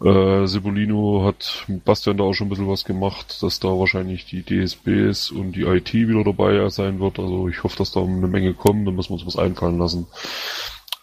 Äh, 0.00 0.46
Sibolino 0.46 1.24
hat 1.24 1.64
mit 1.66 1.84
Bastian 1.84 2.16
da 2.16 2.24
auch 2.24 2.34
schon 2.34 2.46
ein 2.46 2.50
bisschen 2.50 2.68
was 2.68 2.84
gemacht, 2.84 3.42
dass 3.42 3.58
da 3.58 3.68
wahrscheinlich 3.68 4.26
die 4.26 4.44
DSBs 4.44 5.32
und 5.32 5.52
die 5.52 5.62
IT 5.62 5.92
wieder 5.92 6.22
dabei 6.22 6.68
sein 6.68 7.00
wird. 7.00 7.18
Also 7.18 7.48
ich 7.48 7.64
hoffe, 7.64 7.78
dass 7.78 7.90
da 7.90 8.00
eine 8.00 8.28
Menge 8.28 8.54
kommen, 8.54 8.84
dann 8.84 8.94
müssen 8.94 9.10
wir 9.10 9.14
uns 9.14 9.26
was 9.26 9.36
einfallen 9.38 9.78
lassen. 9.78 10.06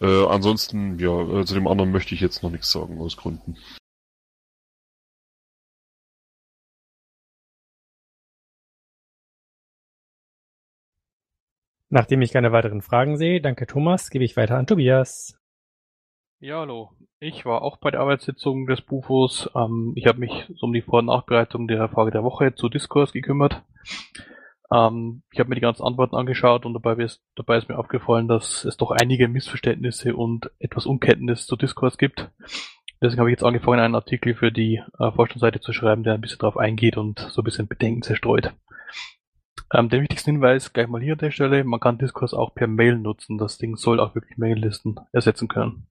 Äh, 0.02 0.26
ansonsten, 0.26 0.98
ja, 0.98 1.22
äh, 1.22 1.46
zu 1.46 1.54
dem 1.54 1.68
anderen 1.68 1.92
möchte 1.92 2.16
ich 2.16 2.22
jetzt 2.22 2.42
noch 2.42 2.50
nichts 2.50 2.72
sagen 2.72 3.00
aus 3.00 3.18
Gründen. 3.18 3.56
Nachdem 11.90 12.22
ich 12.22 12.32
keine 12.32 12.52
weiteren 12.52 12.82
Fragen 12.82 13.18
sehe, 13.18 13.42
danke 13.42 13.68
Thomas, 13.68 14.10
gebe 14.10 14.24
ich 14.24 14.38
weiter 14.38 14.58
an 14.58 14.66
Tobias. 14.66 15.38
Ja, 16.40 16.62
hallo. 16.62 16.92
Ich 17.20 17.46
war 17.46 17.62
auch 17.62 17.78
bei 17.78 17.92
der 17.92 18.00
Arbeitssitzung 18.00 18.66
des 18.66 18.82
Bufos. 18.82 19.52
Ähm, 19.54 19.94
ich 19.96 20.08
habe 20.08 20.20
mich 20.20 20.50
um 20.62 20.74
die 20.74 20.82
Vor- 20.82 21.00
und 21.00 21.08
Nachbereitung 21.08 21.68
der 21.68 21.88
Frage 21.90 22.10
der 22.10 22.24
Woche 22.24 22.56
zu 22.56 22.70
Diskurs 22.70 23.12
gekümmert. 23.12 23.62
Ähm, 24.72 25.24
ich 25.32 25.40
habe 25.40 25.50
mir 25.50 25.56
die 25.56 25.62
ganzen 25.62 25.84
Antworten 25.84 26.16
angeschaut 26.16 26.66
und 26.66 26.74
dabei 26.74 26.94
ist, 26.94 27.22
dabei 27.36 27.58
ist 27.58 27.68
mir 27.68 27.78
aufgefallen, 27.78 28.28
dass 28.28 28.64
es 28.64 28.78
doch 28.78 28.92
einige 28.92 29.28
Missverständnisse 29.28 30.16
und 30.16 30.50
etwas 30.60 30.86
Unkenntnis 30.86 31.46
zu 31.46 31.56
Diskurs 31.56 31.98
gibt. 31.98 32.30
Deswegen 33.02 33.20
habe 33.20 33.30
ich 33.30 33.34
jetzt 33.34 33.44
angefangen, 33.44 33.80
einen 33.80 33.96
Artikel 33.96 34.36
für 34.36 34.52
die 34.52 34.82
äh, 35.00 35.12
Vorstandsseite 35.12 35.60
zu 35.60 35.74
schreiben, 35.74 36.04
der 36.04 36.14
ein 36.14 36.22
bisschen 36.22 36.40
darauf 36.40 36.58
eingeht 36.58 36.98
und 36.98 37.20
so 37.20 37.42
ein 37.42 37.46
bisschen 37.46 37.68
Bedenken 37.68 38.04
zerstreut. 38.04 38.54
Ähm, 39.74 39.90
der 39.90 40.02
wichtigste 40.02 40.32
Hinweis 40.32 40.72
gleich 40.72 40.88
mal 40.88 41.02
hier 41.02 41.14
an 41.14 41.20
der 41.20 41.32
Stelle, 41.32 41.64
man 41.64 41.80
kann 41.80 41.98
Diskurs 41.98 42.34
auch 42.34 42.54
per 42.54 42.68
Mail 42.68 42.98
nutzen. 42.98 43.38
Das 43.38 43.58
Ding 43.58 43.76
soll 43.76 44.00
auch 44.00 44.16
wirklich 44.16 44.38
Maillisten 44.38 45.00
ersetzen 45.12 45.48
können. 45.48 45.88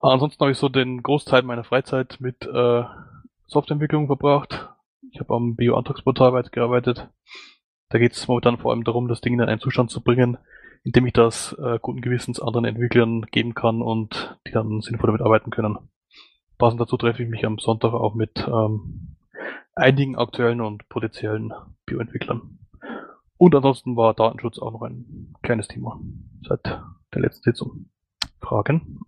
Ansonsten 0.00 0.40
habe 0.40 0.52
ich 0.52 0.58
so 0.58 0.68
den 0.68 1.02
Großteil 1.02 1.42
meiner 1.42 1.64
Freizeit 1.64 2.18
mit 2.20 2.46
äh, 2.46 2.84
Softwareentwicklung 3.46 4.06
verbracht. 4.06 4.68
Ich 5.10 5.20
habe 5.20 5.34
am 5.34 5.56
Bio-Antragsportal 5.56 6.32
weitergearbeitet. 6.32 7.08
Da 7.88 7.98
geht 7.98 8.12
es 8.12 8.26
momentan 8.26 8.58
vor 8.58 8.72
allem 8.72 8.84
darum, 8.84 9.08
das 9.08 9.20
Ding 9.20 9.34
in 9.34 9.40
einen 9.40 9.60
Zustand 9.60 9.90
zu 9.90 10.02
bringen, 10.02 10.38
in 10.82 10.92
dem 10.92 11.06
ich 11.06 11.12
das 11.12 11.52
äh, 11.58 11.78
guten 11.80 12.00
Gewissens 12.00 12.40
anderen 12.40 12.64
Entwicklern 12.64 13.22
geben 13.30 13.54
kann 13.54 13.80
und 13.82 14.38
die 14.46 14.52
dann 14.52 14.80
sinnvoll 14.80 15.08
damit 15.08 15.22
arbeiten 15.22 15.50
können. 15.50 15.78
Passend 16.58 16.80
dazu 16.80 16.96
treffe 16.96 17.22
ich 17.22 17.28
mich 17.28 17.44
am 17.44 17.58
Sonntag 17.58 17.92
auch 17.92 18.14
mit 18.14 18.46
ähm, 18.48 19.16
einigen 19.74 20.16
aktuellen 20.16 20.60
und 20.60 20.88
potenziellen 20.88 21.52
Bioentwicklern. 21.84 22.58
Und 23.36 23.54
ansonsten 23.54 23.96
war 23.96 24.14
Datenschutz 24.14 24.58
auch 24.58 24.72
noch 24.72 24.82
ein 24.82 25.34
kleines 25.42 25.68
Thema 25.68 26.00
seit 26.42 26.64
der 26.64 27.20
letzten 27.20 27.42
Sitzung. 27.50 27.90
Fragen? 28.40 29.00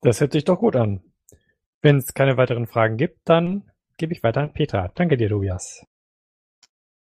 Das 0.00 0.20
hört 0.20 0.32
sich 0.32 0.44
doch 0.44 0.58
gut 0.58 0.76
an. 0.76 1.02
Wenn 1.80 1.98
es 1.98 2.12
keine 2.12 2.36
weiteren 2.36 2.66
Fragen 2.66 2.96
gibt, 2.96 3.20
dann 3.24 3.70
gebe 3.96 4.12
ich 4.12 4.22
weiter 4.22 4.40
an 4.40 4.52
Petra. 4.52 4.90
Danke 4.94 5.16
dir, 5.16 5.28
Tobias. 5.28 5.84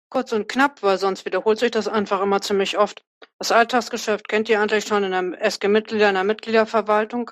Kurz 0.08 0.32
und 0.32 0.48
knapp, 0.48 0.82
weil 0.82 0.96
sonst 0.96 1.26
wiederholt 1.26 1.58
sich 1.58 1.70
das 1.70 1.88
einfach 1.88 2.22
immer 2.22 2.40
ziemlich 2.40 2.78
oft. 2.78 3.02
Das 3.38 3.52
Alltagsgeschäft 3.52 4.28
kennt 4.28 4.48
ihr 4.48 4.60
eigentlich 4.60 4.84
schon 4.84 5.04
in 5.04 5.12
einem 5.12 5.34
SG-Mitglieder, 5.34 6.08
in 6.08 6.14
der 6.14 6.24
Mitgliederverwaltung. 6.24 7.30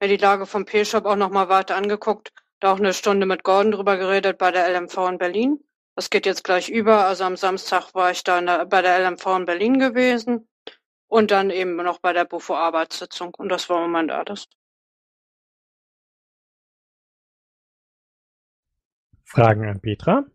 Mir 0.00 0.08
die 0.08 0.16
Lage 0.16 0.46
vom 0.46 0.64
P-Shop 0.64 1.04
auch 1.04 1.16
nochmal 1.16 1.48
weiter 1.48 1.76
angeguckt, 1.76 2.32
da 2.58 2.72
auch 2.72 2.78
eine 2.78 2.94
Stunde 2.94 3.26
mit 3.26 3.44
Gordon 3.44 3.72
drüber 3.72 3.96
geredet 3.96 4.38
bei 4.38 4.50
der 4.50 4.68
LMV 4.68 4.96
in 5.10 5.18
Berlin. 5.18 5.64
Das 5.94 6.10
geht 6.10 6.26
jetzt 6.26 6.42
gleich 6.42 6.68
über. 6.70 7.04
Also 7.04 7.24
am 7.24 7.36
Samstag 7.36 7.94
war 7.94 8.10
ich 8.10 8.24
da 8.24 8.40
der, 8.40 8.66
bei 8.66 8.82
der 8.82 8.98
LMV 9.00 9.26
in 9.26 9.44
Berlin 9.44 9.78
gewesen 9.78 10.48
und 11.06 11.30
dann 11.30 11.50
eben 11.50 11.76
noch 11.76 11.98
bei 11.98 12.12
der 12.12 12.24
Bufo-Arbeitssitzung. 12.24 13.34
Und 13.36 13.50
das 13.50 13.68
war 13.68 13.84
im 13.84 13.92
Moment 13.92 14.10
alles. 14.10 14.48
Fragen 19.32 19.64
an 19.66 19.80
Petra? 19.80 20.26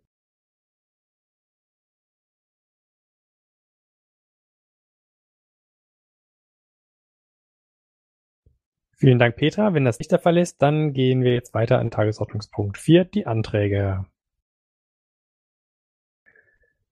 Vielen 8.96 9.20
Dank, 9.20 9.36
Petra. 9.36 9.76
Wenn 9.76 9.86
das 9.86 10.00
nicht 10.00 10.12
der 10.12 10.18
Fall 10.18 10.36
ist, 10.38 10.64
dann 10.64 10.94
gehen 10.94 11.22
wir 11.22 11.36
jetzt 11.36 11.54
weiter 11.54 11.78
an 11.78 11.92
Tagesordnungspunkt 11.92 12.80
4, 12.80 13.06
die 13.06 13.28
Anträge. 13.28 14.08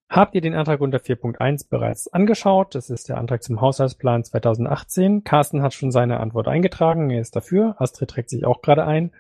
Habt 0.08 0.36
ihr 0.36 0.42
den 0.42 0.54
Antrag 0.54 0.82
unter 0.82 1.00
4.1 1.00 1.68
bereits 1.68 2.08
angeschaut? 2.08 2.76
Das 2.76 2.92
ist 2.92 3.10
der 3.10 3.18
Antrag 3.18 3.42
zum 3.42 3.62
Haushaltsplan 3.62 4.24
2018. 4.24 5.24
Carsten 5.24 5.64
hat 5.64 5.74
schon 5.74 5.90
seine 5.90 6.20
Antwort 6.20 6.48
eingetragen. 6.48 7.10
Er 7.10 7.22
ist 7.22 7.36
dafür. 7.36 7.82
Astrid 7.82 8.12
trägt 8.12 8.30
sich 8.30 8.46
auch 8.46 8.62
gerade 8.62 8.86
ein. 8.86 9.12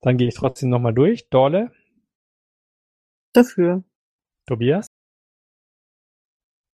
Dann 0.00 0.16
gehe 0.16 0.26
ich 0.26 0.34
trotzdem 0.34 0.70
nochmal 0.70 0.94
durch. 0.94 1.28
Dorle, 1.28 1.70
Dafür. 3.32 3.84
Tobias, 4.46 4.86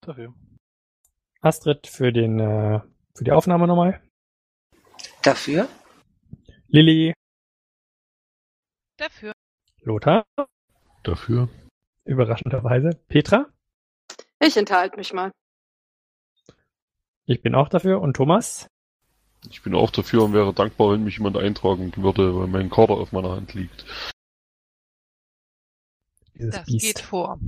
Dafür. 0.01 0.35
Astrid 1.43 1.87
für 1.87 2.13
den 2.13 2.41
äh, 2.41 2.81
für 3.15 3.25
die 3.25 3.33
Aufnahme 3.33 3.67
nochmal. 3.67 4.01
Dafür? 5.23 5.69
Lilly, 6.69 7.13
Dafür. 8.97 9.33
Lothar, 9.83 10.25
Dafür. 11.03 11.49
überraschenderweise. 12.05 12.91
Petra, 13.09 13.47
Ich 14.41 14.57
enthalte 14.57 14.97
mich 14.97 15.13
mal. 15.13 15.31
ich 17.27 17.43
bin 17.43 17.55
auch 17.55 17.69
dafür. 17.69 18.01
Und 18.01 18.15
Thomas? 18.17 18.67
Ich 19.51 19.63
bin 19.63 19.75
auch 19.75 19.91
dafür 19.91 20.25
und 20.25 20.33
wäre 20.33 20.53
dankbar, 20.55 20.93
wenn 20.93 21.05
mich 21.05 21.19
jemand 21.19 21.37
eintragen 21.37 21.93
würde, 21.97 22.35
weil 22.35 22.47
mein 22.49 22.71
Kader 22.71 22.95
auf 22.95 23.13
meiner 23.13 23.37
Hand 23.37 23.55
liegt. 23.55 23.85
Dieses 26.39 26.55
Das 26.55 26.67
Biest. 26.67 26.85
geht 26.85 26.99
vor. 27.01 27.39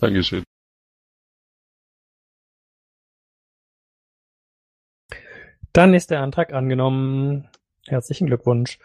Dankeschön. 0.00 0.44
Dann 5.72 5.92
ist 5.94 6.10
der 6.10 6.20
Antrag 6.20 6.52
angenommen. 6.52 7.48
Herzlichen 7.86 8.26
Glückwunsch. 8.26 8.78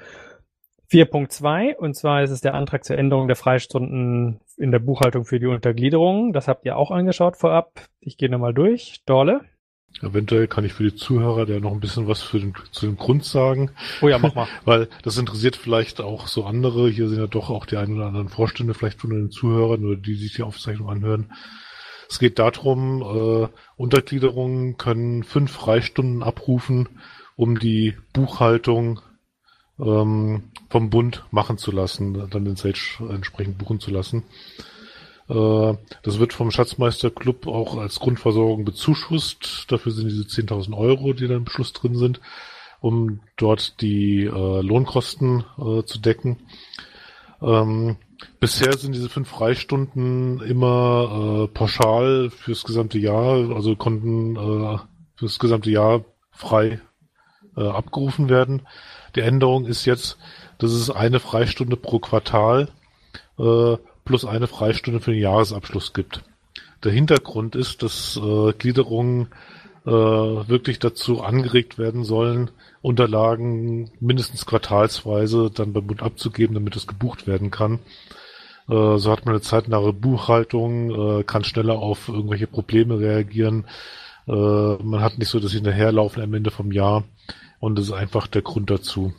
4.2, 0.92 1.76
und 1.76 1.96
zwar 1.96 2.24
ist 2.24 2.32
es 2.32 2.42
der 2.42 2.56
Antrag 2.56 2.84
zur 2.84 2.98
Änderung 2.98 3.28
der 3.28 3.36
Freistunden 3.36 4.42
in 4.58 4.72
der 4.72 4.80
Buchhaltung 4.80 5.24
für 5.24 5.40
die 5.40 5.46
Untergliederung. 5.46 6.34
Das 6.34 6.48
habt 6.48 6.66
ihr 6.66 6.78
auch 6.78 6.90
angeschaut 6.90 7.38
vorab. 7.38 7.88
Ich 8.00 8.18
gehe 8.18 8.30
nochmal 8.30 8.56
durch. 8.56 9.04
Dorle. 9.06 9.42
Eventuell 10.02 10.48
kann 10.48 10.64
ich 10.64 10.74
für 10.74 10.84
die 10.84 10.96
Zuhörer 10.96 11.46
der 11.46 11.60
noch 11.60 11.72
ein 11.72 11.82
bisschen 11.82 12.08
was 12.08 12.22
für 12.22 12.40
den, 12.40 12.54
zu 12.72 12.86
dem 12.86 12.96
Grund 12.96 13.26
sagen, 13.26 13.72
Oh 14.02 14.08
ja, 14.08 14.18
mach 14.18 14.34
mal. 14.34 14.48
weil 14.66 14.88
das 15.04 15.18
interessiert 15.18 15.56
vielleicht 15.56 16.00
auch 16.00 16.28
so 16.28 16.46
andere. 16.46 16.90
Hier 16.90 17.10
sind 17.10 17.20
ja 17.20 17.28
doch 17.28 17.50
auch 17.50 17.66
die 17.66 17.78
ein 17.78 17.96
oder 17.96 18.08
anderen 18.08 18.30
Vorstände 18.30 18.74
vielleicht 18.74 19.02
von 19.02 19.10
den 19.10 19.32
Zuhörern 19.32 19.84
oder 19.84 19.98
die 19.98 20.16
sich 20.16 20.34
die 20.34 20.44
Aufzeichnung 20.44 20.90
anhören. 20.90 21.34
Es 22.10 22.18
geht 22.18 22.40
darum, 22.40 23.02
äh, 23.02 23.48
Untergliederungen 23.76 24.78
können 24.78 25.24
fünf 25.24 25.52
Freistunden 25.52 26.24
abrufen, 26.24 26.90
um 27.36 27.60
die 27.60 27.96
Buchhaltung 28.14 29.02
ähm, 29.80 30.44
vom 30.70 30.90
Bund 30.90 31.26
machen 31.32 31.58
zu 31.58 31.72
lassen, 31.72 32.30
dann 32.30 32.46
den 32.46 32.56
Sage 32.56 32.80
entsprechend 33.10 33.58
buchen 33.58 33.80
zu 33.80 33.92
lassen. 33.92 34.24
Äh, 35.30 35.78
das 36.04 36.20
wird 36.20 36.34
vom 36.34 36.52
Schatzmeisterclub 36.52 37.48
auch 37.48 37.78
als 37.78 38.00
Grundversorgung 38.00 38.66
bezuschusst. 38.66 39.66
Dafür 39.70 39.92
sind 39.92 40.10
diese 40.10 40.24
10.000 40.24 40.76
Euro, 40.76 41.14
die 41.14 41.28
da 41.28 41.36
im 41.36 41.46
Beschluss 41.46 41.72
drin 41.74 41.96
sind, 41.96 42.20
um 42.82 43.22
dort 43.38 43.82
die 43.82 44.26
äh, 44.26 44.62
Lohnkosten 44.62 45.46
äh, 45.58 45.84
zu 45.84 46.00
decken. 46.00 46.38
Ähm, 47.42 47.98
bisher 48.40 48.78
sind 48.78 48.96
diese 48.96 49.10
fünf 49.10 49.30
Freistunden 49.30 50.42
immer 50.42 51.46
äh, 51.46 51.48
pauschal 51.48 52.32
fürs 52.32 52.64
gesamte 52.64 52.98
Jahr, 52.98 53.56
also 53.56 53.76
konnten 53.76 54.36
äh, 54.36 54.78
fürs 55.16 55.40
gesamte 55.40 55.70
Jahr 55.70 56.04
frei 56.32 56.82
äh, 57.56 57.68
abgerufen 57.68 58.30
werden. 58.30 58.64
Die 59.16 59.22
Änderung 59.22 59.66
ist 59.66 59.86
jetzt, 59.86 60.18
dass 60.58 60.72
es 60.72 60.90
eine 60.90 61.20
Freistunde 61.20 61.78
pro 61.78 62.00
Quartal 62.00 62.70
äh, 63.38 63.78
plus 64.10 64.26
eine 64.26 64.48
Freistunde 64.48 65.02
für 65.02 65.12
den 65.12 65.22
Jahresabschluss 65.22 65.94
gibt. 65.94 66.24
Der 66.84 66.92
Hintergrund 66.92 67.56
ist, 67.56 67.84
dass 67.84 68.18
äh, 68.18 68.54
Gliederungen 68.54 69.28
äh, 69.86 69.92
wirklich 69.92 70.80
dazu 70.80 71.22
angeregt 71.22 71.78
werden 71.78 72.04
sollen, 72.04 72.50
Unterlagen 72.82 73.92
mindestens 74.00 74.48
quartalsweise 74.48 75.52
dann 75.54 75.74
beim 75.74 75.86
Bund 75.86 76.02
abzugeben, 76.02 76.56
damit 76.56 76.76
es 76.76 76.88
gebucht 76.88 77.28
werden 77.28 77.52
kann. 77.52 77.76
Äh, 78.68 78.98
so 78.98 79.12
hat 79.12 79.28
man 79.28 79.36
eine 79.36 79.42
zeitnahe 79.42 79.94
Buchhaltung, 79.94 81.20
äh, 81.20 81.24
kann 81.24 81.44
schneller 81.44 81.78
auf 81.78 82.10
irgendwelche 82.10 82.48
Probleme 82.48 82.98
reagieren. 83.00 83.66
Äh, 84.28 84.32
man 84.32 85.02
hat 85.02 85.20
nicht 85.20 85.30
so 85.30 85.40
das 85.40 85.52
Hinterherlaufen 85.52 86.24
am 86.24 86.34
Ende 86.34 86.50
vom 86.50 86.72
Jahr 86.72 87.04
und 87.60 87.78
das 87.78 87.86
ist 87.86 87.94
einfach 87.94 88.26
der 88.26 88.42
Grund 88.42 88.72
dazu. 88.72 89.14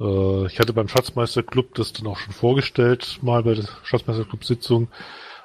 Äh, 0.00 0.46
ich 0.46 0.58
hatte 0.58 0.72
beim 0.72 0.88
Schatzmeisterclub 0.88 1.74
das 1.74 1.92
dann 1.92 2.06
auch 2.06 2.18
schon 2.18 2.32
vorgestellt, 2.32 3.18
mal 3.22 3.42
bei 3.42 3.54
der 3.54 3.64
Schatzmeisterclub-Sitzung. 3.84 4.88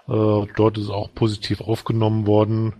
Äh, 0.07 0.47
dort 0.55 0.77
ist 0.77 0.85
es 0.85 0.89
auch 0.89 1.13
positiv 1.13 1.61
aufgenommen 1.61 2.25
worden 2.25 2.75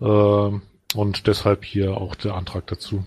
äh, 0.00 0.04
und 0.04 1.26
deshalb 1.26 1.64
hier 1.64 1.96
auch 1.96 2.14
der 2.14 2.34
Antrag 2.34 2.66
dazu. 2.66 3.04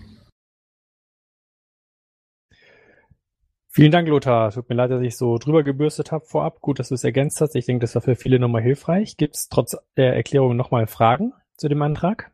Vielen 3.68 3.92
Dank, 3.92 4.08
Lothar. 4.08 4.52
Tut 4.52 4.70
mir 4.70 4.74
leid, 4.74 4.90
dass 4.90 5.02
ich 5.02 5.18
so 5.18 5.36
drüber 5.36 5.62
gebürstet 5.62 6.10
habe 6.10 6.24
vorab. 6.24 6.62
Gut, 6.62 6.78
dass 6.78 6.88
du 6.88 6.94
es 6.94 7.04
ergänzt 7.04 7.42
hast. 7.42 7.54
Ich 7.56 7.66
denke, 7.66 7.82
das 7.82 7.94
war 7.94 8.00
für 8.00 8.16
viele 8.16 8.38
nochmal 8.38 8.62
hilfreich. 8.62 9.18
Gibt 9.18 9.36
es 9.36 9.48
trotz 9.50 9.76
der 9.98 10.16
Erklärung 10.16 10.56
nochmal 10.56 10.86
Fragen 10.86 11.34
zu 11.58 11.68
dem 11.68 11.82
Antrag? 11.82 12.32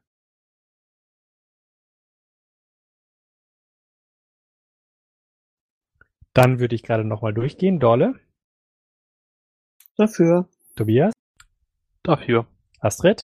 Dann 6.35 6.59
würde 6.61 6.75
ich 6.75 6.83
gerade 6.83 7.05
nochmal 7.05 7.35
durchgehen. 7.35 7.79
Dorle, 7.79 8.19
Dafür. 9.97 10.49
Tobias, 10.77 11.13
Dafür. 12.03 12.47
Astrid, 12.81 13.21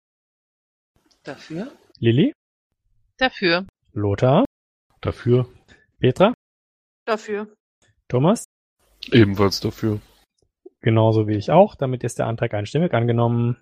Dafür? 1.22 1.72
Lilly, 1.98 2.32
Dafür. 3.16 3.66
Lothar, 3.92 4.44
Dafür 5.00 5.48
Petra, 5.98 6.34
Dafür. 7.04 7.54
Thomas, 8.08 8.44
Ebenfalls 9.12 9.60
dafür. 9.60 10.00
genauso 10.80 11.28
wie 11.28 11.36
ich 11.36 11.50
auch. 11.50 11.76
Damit 11.76 12.02
ist 12.04 12.18
der 12.18 12.26
Antrag 12.26 12.54
einstimmig 12.54 12.92
angenommen. 12.92 13.60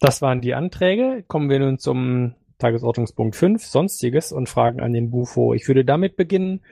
Das 0.00 0.22
waren 0.22 0.40
die 0.40 0.54
Anträge. 0.54 1.24
Kommen 1.26 1.48
wir 1.50 1.58
nun 1.58 1.78
zum 1.78 2.34
Tagesordnungspunkt 2.64 3.36
5, 3.36 3.62
Sonstiges 3.62 4.32
und 4.32 4.48
Fragen 4.48 4.80
an 4.80 4.94
den 4.94 5.10
Bufo. 5.10 5.52
Ich 5.52 5.68
würde 5.68 5.84
damit 5.84 6.16
beginnen, 6.16 6.64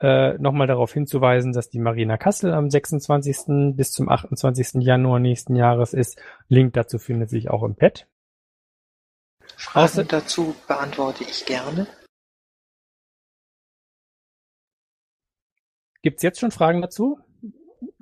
äh, 0.00 0.32
nochmal 0.38 0.66
darauf 0.66 0.92
hinzuweisen, 0.92 1.52
dass 1.52 1.70
die 1.70 1.78
Marina 1.78 2.16
Kassel 2.16 2.52
am 2.52 2.68
26. 2.68 3.76
bis 3.76 3.92
zum 3.92 4.08
28. 4.08 4.82
Januar 4.82 5.20
nächsten 5.20 5.54
Jahres 5.54 5.94
ist. 5.94 6.20
Link 6.48 6.74
dazu 6.74 6.98
findet 6.98 7.30
sich 7.30 7.48
auch 7.48 7.62
im 7.62 7.76
Pad. 7.76 8.08
Fragen 9.56 9.86
Außer- 9.86 10.04
dazu 10.04 10.56
beantworte 10.66 11.22
ich 11.22 11.46
gerne. 11.46 11.86
Gibt 16.02 16.16
es 16.16 16.22
jetzt 16.24 16.40
schon 16.40 16.50
Fragen 16.50 16.82
dazu, 16.82 17.20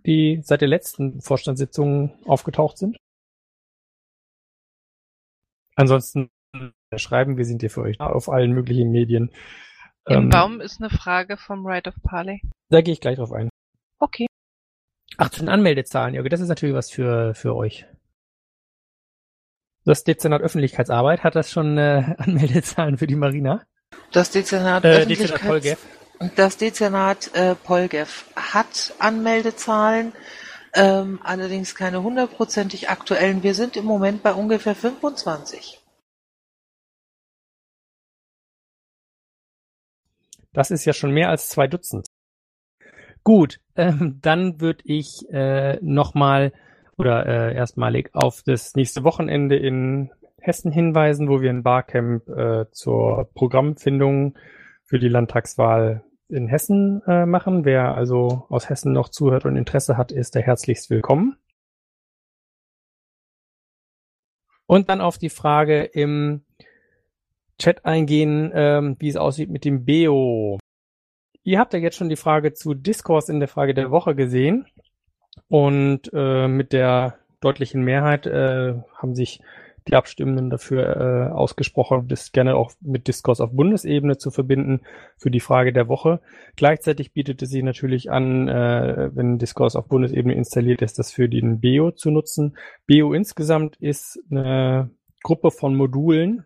die 0.06 0.40
seit 0.42 0.62
der 0.62 0.68
letzten 0.68 1.20
Vorstandssitzung 1.20 2.18
aufgetaucht 2.24 2.78
sind? 2.78 2.96
Ansonsten 5.76 6.30
schreiben, 6.98 7.36
wir 7.36 7.44
sind 7.44 7.60
hier 7.62 7.70
für 7.70 7.82
euch 7.82 7.98
da 7.98 8.06
auf 8.06 8.28
allen 8.28 8.52
möglichen 8.52 8.90
Medien. 8.90 9.30
Im 10.06 10.24
Ähm, 10.24 10.28
Baum 10.30 10.60
ist 10.60 10.80
eine 10.80 10.90
Frage 10.90 11.36
vom 11.36 11.66
Right 11.66 11.86
of 11.88 11.94
Parley. 12.02 12.42
Da 12.70 12.80
gehe 12.82 12.92
ich 12.92 13.00
gleich 13.00 13.16
drauf 13.16 13.32
ein. 13.32 13.48
Okay. 13.98 14.26
Ach, 15.16 15.30
zu 15.30 15.40
den 15.40 15.48
Anmeldezahlen. 15.48 16.14
Ja, 16.14 16.20
okay, 16.20 16.28
das 16.28 16.40
ist 16.40 16.48
natürlich 16.48 16.74
was 16.74 16.90
für, 16.90 17.34
für 17.34 17.54
euch. 17.54 17.86
Das 19.84 20.04
Dezernat 20.04 20.40
Öffentlichkeitsarbeit 20.42 21.22
hat 21.24 21.34
das 21.36 21.50
schon 21.50 21.78
äh, 21.78 22.14
Anmeldezahlen 22.18 22.98
für 22.98 23.06
die 23.06 23.16
Marina? 23.16 23.62
Das 24.12 24.30
Dezernat 24.30 24.84
Äh, 24.84 24.88
Öffentlichkeits- 25.02 25.06
Dezernat 25.18 25.42
Polgev. 25.42 25.78
Das 26.36 26.56
Dezernat 26.56 27.30
äh, 27.34 27.54
Polgev 27.54 28.24
hat 28.36 28.94
Anmeldezahlen, 28.98 30.12
ähm, 30.74 31.20
allerdings 31.22 31.74
keine 31.74 32.02
hundertprozentig 32.02 32.88
aktuellen. 32.88 33.42
Wir 33.42 33.54
sind 33.54 33.76
im 33.76 33.84
Moment 33.84 34.22
bei 34.22 34.32
ungefähr 34.32 34.74
25. 34.74 35.80
Das 40.54 40.70
ist 40.70 40.84
ja 40.84 40.94
schon 40.94 41.10
mehr 41.10 41.28
als 41.28 41.48
zwei 41.48 41.66
Dutzend. 41.66 42.06
Gut, 43.24 43.60
ähm, 43.76 44.20
dann 44.22 44.60
würde 44.60 44.82
ich 44.84 45.28
äh, 45.30 45.78
nochmal 45.82 46.52
oder 46.96 47.26
äh, 47.26 47.54
erstmalig 47.54 48.10
auf 48.14 48.42
das 48.44 48.74
nächste 48.74 49.02
Wochenende 49.02 49.56
in 49.56 50.10
Hessen 50.40 50.70
hinweisen, 50.70 51.28
wo 51.28 51.40
wir 51.40 51.50
ein 51.50 51.62
Barcamp 51.62 52.28
äh, 52.28 52.70
zur 52.70 53.30
Programmfindung 53.34 54.36
für 54.84 54.98
die 54.98 55.08
Landtagswahl 55.08 56.04
in 56.28 56.46
Hessen 56.46 57.02
äh, 57.06 57.26
machen. 57.26 57.64
Wer 57.64 57.94
also 57.94 58.46
aus 58.48 58.68
Hessen 58.68 58.92
noch 58.92 59.08
zuhört 59.08 59.46
und 59.46 59.56
Interesse 59.56 59.96
hat, 59.96 60.12
ist 60.12 60.34
der 60.34 60.42
herzlichst 60.42 60.90
willkommen. 60.90 61.36
Und 64.66 64.88
dann 64.88 65.00
auf 65.00 65.18
die 65.18 65.30
Frage 65.30 65.82
im 65.82 66.43
Chat 67.58 67.84
eingehen, 67.84 68.50
ähm, 68.54 68.96
wie 68.98 69.08
es 69.08 69.16
aussieht 69.16 69.50
mit 69.50 69.64
dem 69.64 69.84
Beo. 69.84 70.58
Ihr 71.42 71.58
habt 71.58 71.72
ja 71.74 71.78
jetzt 71.78 71.96
schon 71.96 72.08
die 72.08 72.16
Frage 72.16 72.54
zu 72.54 72.74
Discourse 72.74 73.30
in 73.30 73.38
der 73.38 73.48
Frage 73.48 73.74
der 73.74 73.90
Woche 73.90 74.14
gesehen. 74.14 74.66
Und 75.48 76.10
äh, 76.12 76.48
mit 76.48 76.72
der 76.72 77.18
deutlichen 77.40 77.82
Mehrheit 77.82 78.26
äh, 78.26 78.74
haben 78.96 79.14
sich 79.14 79.40
die 79.86 79.94
Abstimmenden 79.94 80.48
dafür 80.48 80.96
äh, 80.96 81.32
ausgesprochen, 81.32 82.08
das 82.08 82.32
gerne 82.32 82.56
auch 82.56 82.72
mit 82.80 83.06
Diskurs 83.06 83.40
auf 83.40 83.52
Bundesebene 83.52 84.16
zu 84.16 84.30
verbinden 84.30 84.80
für 85.18 85.30
die 85.30 85.40
Frage 85.40 85.72
der 85.72 85.88
Woche. 85.88 86.20
Gleichzeitig 86.56 87.12
bietet 87.12 87.42
es 87.42 87.50
sich 87.50 87.62
natürlich 87.62 88.10
an, 88.10 88.48
äh, 88.48 89.10
wenn 89.14 89.38
Diskurs 89.38 89.76
auf 89.76 89.88
Bundesebene 89.88 90.34
installiert 90.34 90.80
ist, 90.80 90.98
das 90.98 91.12
für 91.12 91.28
den 91.28 91.60
BEO 91.60 91.90
zu 91.90 92.10
nutzen. 92.10 92.56
BEO 92.86 93.12
insgesamt 93.12 93.76
ist 93.76 94.22
eine 94.30 94.90
Gruppe 95.22 95.50
von 95.50 95.74
Modulen, 95.74 96.44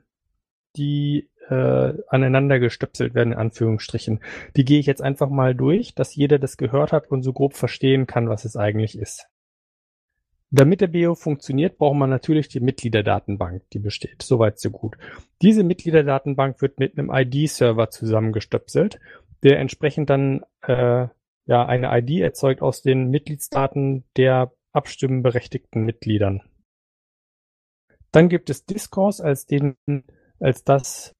die 0.76 1.28
äh, 1.48 1.94
aneinander 2.09 2.59
gestöpselt 2.59 3.14
werden, 3.14 3.33
in 3.33 3.38
Anführungsstrichen. 3.38 4.20
Die 4.57 4.64
gehe 4.64 4.78
ich 4.78 4.87
jetzt 4.87 5.02
einfach 5.02 5.31
mal 5.31 5.54
durch, 5.54 5.94
dass 5.94 6.14
jeder 6.14 6.38
das 6.38 6.57
gehört 6.57 6.92
hat 6.92 7.11
und 7.11 7.22
so 7.22 7.33
grob 7.33 7.54
verstehen 7.54 8.07
kann, 8.07 8.28
was 8.28 8.44
es 8.44 8.57
eigentlich 8.57 8.98
ist. 8.98 9.28
Damit 10.50 10.81
der 10.81 10.87
BEO 10.87 11.14
funktioniert, 11.14 11.76
braucht 11.76 11.96
man 11.96 12.09
natürlich 12.09 12.48
die 12.48 12.61
Mitgliederdatenbank, 12.61 13.68
die 13.70 13.78
besteht. 13.78 14.22
Soweit 14.22 14.59
so 14.59 14.70
gut. 14.70 14.96
Diese 15.42 15.62
Mitgliederdatenbank 15.62 16.62
wird 16.62 16.78
mit 16.78 16.98
einem 16.98 17.11
ID-Server 17.12 17.90
zusammengestöpselt, 17.90 18.98
der 19.42 19.59
entsprechend 19.59 20.09
dann 20.09 20.44
äh, 20.62 21.09
ja 21.44 21.66
eine 21.66 21.98
ID 21.98 22.20
erzeugt 22.20 22.62
aus 22.62 22.83
den 22.83 23.11
Mitgliedsdaten 23.11 24.04
der 24.16 24.52
abstimmenberechtigten 24.72 25.85
Mitgliedern. 25.85 26.42
Dann 28.11 28.31
gibt 28.31 28.48
es 28.48 28.64
Discourse 28.64 29.22
als 29.22 29.44
den 29.44 29.76
als 30.40 30.64
das 30.64 31.14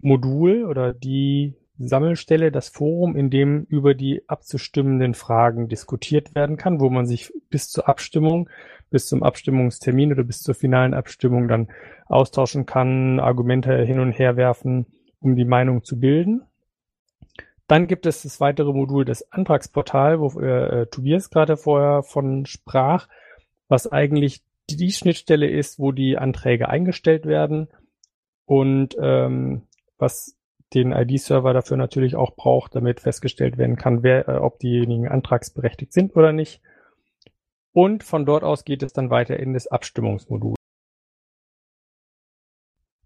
Modul 0.00 0.64
oder 0.64 0.92
die 0.92 1.54
Sammelstelle, 1.78 2.50
das 2.50 2.68
Forum, 2.68 3.16
in 3.16 3.30
dem 3.30 3.64
über 3.64 3.94
die 3.94 4.22
abzustimmenden 4.28 5.14
Fragen 5.14 5.68
diskutiert 5.68 6.34
werden 6.34 6.56
kann, 6.56 6.80
wo 6.80 6.90
man 6.90 7.06
sich 7.06 7.32
bis 7.50 7.70
zur 7.70 7.88
Abstimmung, 7.88 8.48
bis 8.90 9.06
zum 9.06 9.22
Abstimmungstermin 9.22 10.12
oder 10.12 10.24
bis 10.24 10.42
zur 10.42 10.54
finalen 10.54 10.94
Abstimmung 10.94 11.46
dann 11.46 11.68
austauschen 12.06 12.66
kann, 12.66 13.20
Argumente 13.20 13.84
hin 13.84 14.00
und 14.00 14.12
her 14.12 14.36
werfen, 14.36 14.86
um 15.20 15.36
die 15.36 15.44
Meinung 15.44 15.84
zu 15.84 16.00
bilden. 16.00 16.42
Dann 17.68 17.86
gibt 17.86 18.06
es 18.06 18.22
das 18.22 18.40
weitere 18.40 18.72
Modul, 18.72 19.04
das 19.04 19.30
Antragsportal, 19.30 20.20
wo 20.20 20.40
äh, 20.40 20.86
Tobias 20.86 21.30
gerade 21.30 21.56
vorher 21.56 22.02
von 22.02 22.46
sprach, 22.46 23.08
was 23.68 23.86
eigentlich 23.86 24.42
die 24.70 24.90
Schnittstelle 24.90 25.48
ist, 25.48 25.78
wo 25.78 25.92
die 25.92 26.18
Anträge 26.18 26.68
eingestellt 26.68 27.24
werden 27.26 27.68
und 28.48 28.96
ähm, 28.98 29.66
was 29.98 30.34
den 30.72 30.92
ID-Server 30.92 31.52
dafür 31.52 31.76
natürlich 31.76 32.16
auch 32.16 32.34
braucht, 32.34 32.74
damit 32.74 33.00
festgestellt 33.00 33.58
werden 33.58 33.76
kann, 33.76 34.02
wer, 34.02 34.26
äh, 34.26 34.36
ob 34.38 34.58
diejenigen 34.58 35.06
antragsberechtigt 35.06 35.92
sind 35.92 36.16
oder 36.16 36.32
nicht. 36.32 36.62
Und 37.72 38.04
von 38.04 38.24
dort 38.24 38.44
aus 38.44 38.64
geht 38.64 38.82
es 38.82 38.94
dann 38.94 39.10
weiter 39.10 39.38
in 39.38 39.52
das 39.52 39.66
Abstimmungsmodul. 39.66 40.54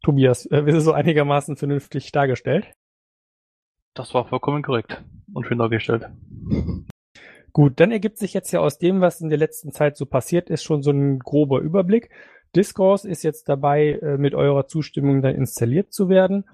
Tobias, 0.05 0.47
äh, 0.47 0.63
ist 0.65 0.77
es 0.77 0.85
so 0.85 0.93
einigermaßen 0.93 1.57
vernünftig 1.57 2.13
dargestellt? 2.13 2.73
Das 3.95 4.15
war 4.15 4.29
vollkommen 4.29 4.63
korrekt 4.63 5.03
und 5.35 5.45
schön 5.45 5.59
dargestellt. 5.59 6.09
Gut, 7.53 7.81
dann 7.81 7.91
ergibt 7.91 8.19
sich 8.19 8.33
jetzt 8.33 8.53
ja 8.53 8.61
aus 8.61 8.79
dem, 8.79 9.01
was 9.01 9.21
in 9.21 9.29
der 9.29 9.39
letzten 9.39 9.73
Zeit 9.73 9.97
so 9.97 10.07
passiert 10.07 10.51
ist, 10.51 10.63
schon 10.63 10.83
so 10.83 10.93
ein 10.93 11.19
grober 11.19 11.59
Überblick. 11.61 12.11
Discourse 12.55 13.09
ist 13.09 13.23
jetzt 13.23 13.49
dabei, 13.49 13.93
äh, 14.03 14.19
mit 14.19 14.35
eurer 14.35 14.67
Zustimmung 14.67 15.23
dann 15.23 15.35
installiert 15.35 15.93
zu 15.93 16.09
werden. 16.09 16.45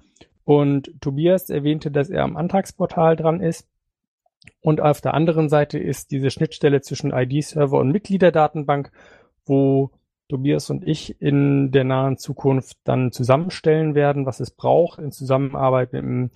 Und 0.45 0.99
Tobias 1.01 1.49
erwähnte, 1.49 1.91
dass 1.91 2.09
er 2.09 2.23
am 2.23 2.37
Antragsportal 2.37 3.15
dran 3.15 3.41
ist. 3.41 3.67
Und 4.61 4.81
auf 4.81 5.01
der 5.01 5.13
anderen 5.13 5.49
Seite 5.49 5.77
ist 5.77 6.11
diese 6.11 6.31
Schnittstelle 6.31 6.81
zwischen 6.81 7.11
ID-Server 7.11 7.77
und 7.77 7.91
Mitgliederdatenbank, 7.91 8.91
wo 9.45 9.91
Tobias 10.29 10.69
und 10.69 10.87
ich 10.87 11.21
in 11.21 11.71
der 11.71 11.83
nahen 11.83 12.17
Zukunft 12.17 12.77
dann 12.83 13.11
zusammenstellen 13.11 13.95
werden, 13.95 14.25
was 14.25 14.39
es 14.39 14.51
braucht 14.51 14.99
in 14.99 15.11
Zusammenarbeit 15.11 15.91
mit 15.91 16.03
dem 16.03 16.31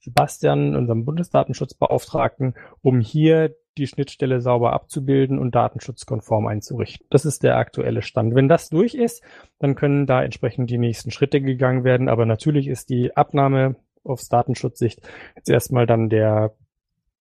Sebastian, 0.00 0.76
unserem 0.76 1.04
Bundesdatenschutzbeauftragten, 1.04 2.54
um 2.82 3.00
hier 3.00 3.54
die 3.78 3.86
Schnittstelle 3.86 4.40
sauber 4.40 4.72
abzubilden 4.72 5.38
und 5.38 5.54
datenschutzkonform 5.54 6.46
einzurichten. 6.46 7.06
Das 7.10 7.24
ist 7.24 7.42
der 7.42 7.56
aktuelle 7.56 8.02
Stand. 8.02 8.34
Wenn 8.34 8.48
das 8.48 8.68
durch 8.68 8.94
ist, 8.94 9.22
dann 9.58 9.74
können 9.74 10.06
da 10.06 10.22
entsprechend 10.22 10.70
die 10.70 10.78
nächsten 10.78 11.10
Schritte 11.10 11.40
gegangen 11.40 11.84
werden. 11.84 12.08
Aber 12.08 12.26
natürlich 12.26 12.68
ist 12.68 12.90
die 12.90 13.16
Abnahme 13.16 13.76
aufs 14.04 14.28
Datenschutzsicht 14.28 15.00
jetzt 15.36 15.48
erstmal 15.48 15.86
dann 15.86 16.08
der, 16.08 16.54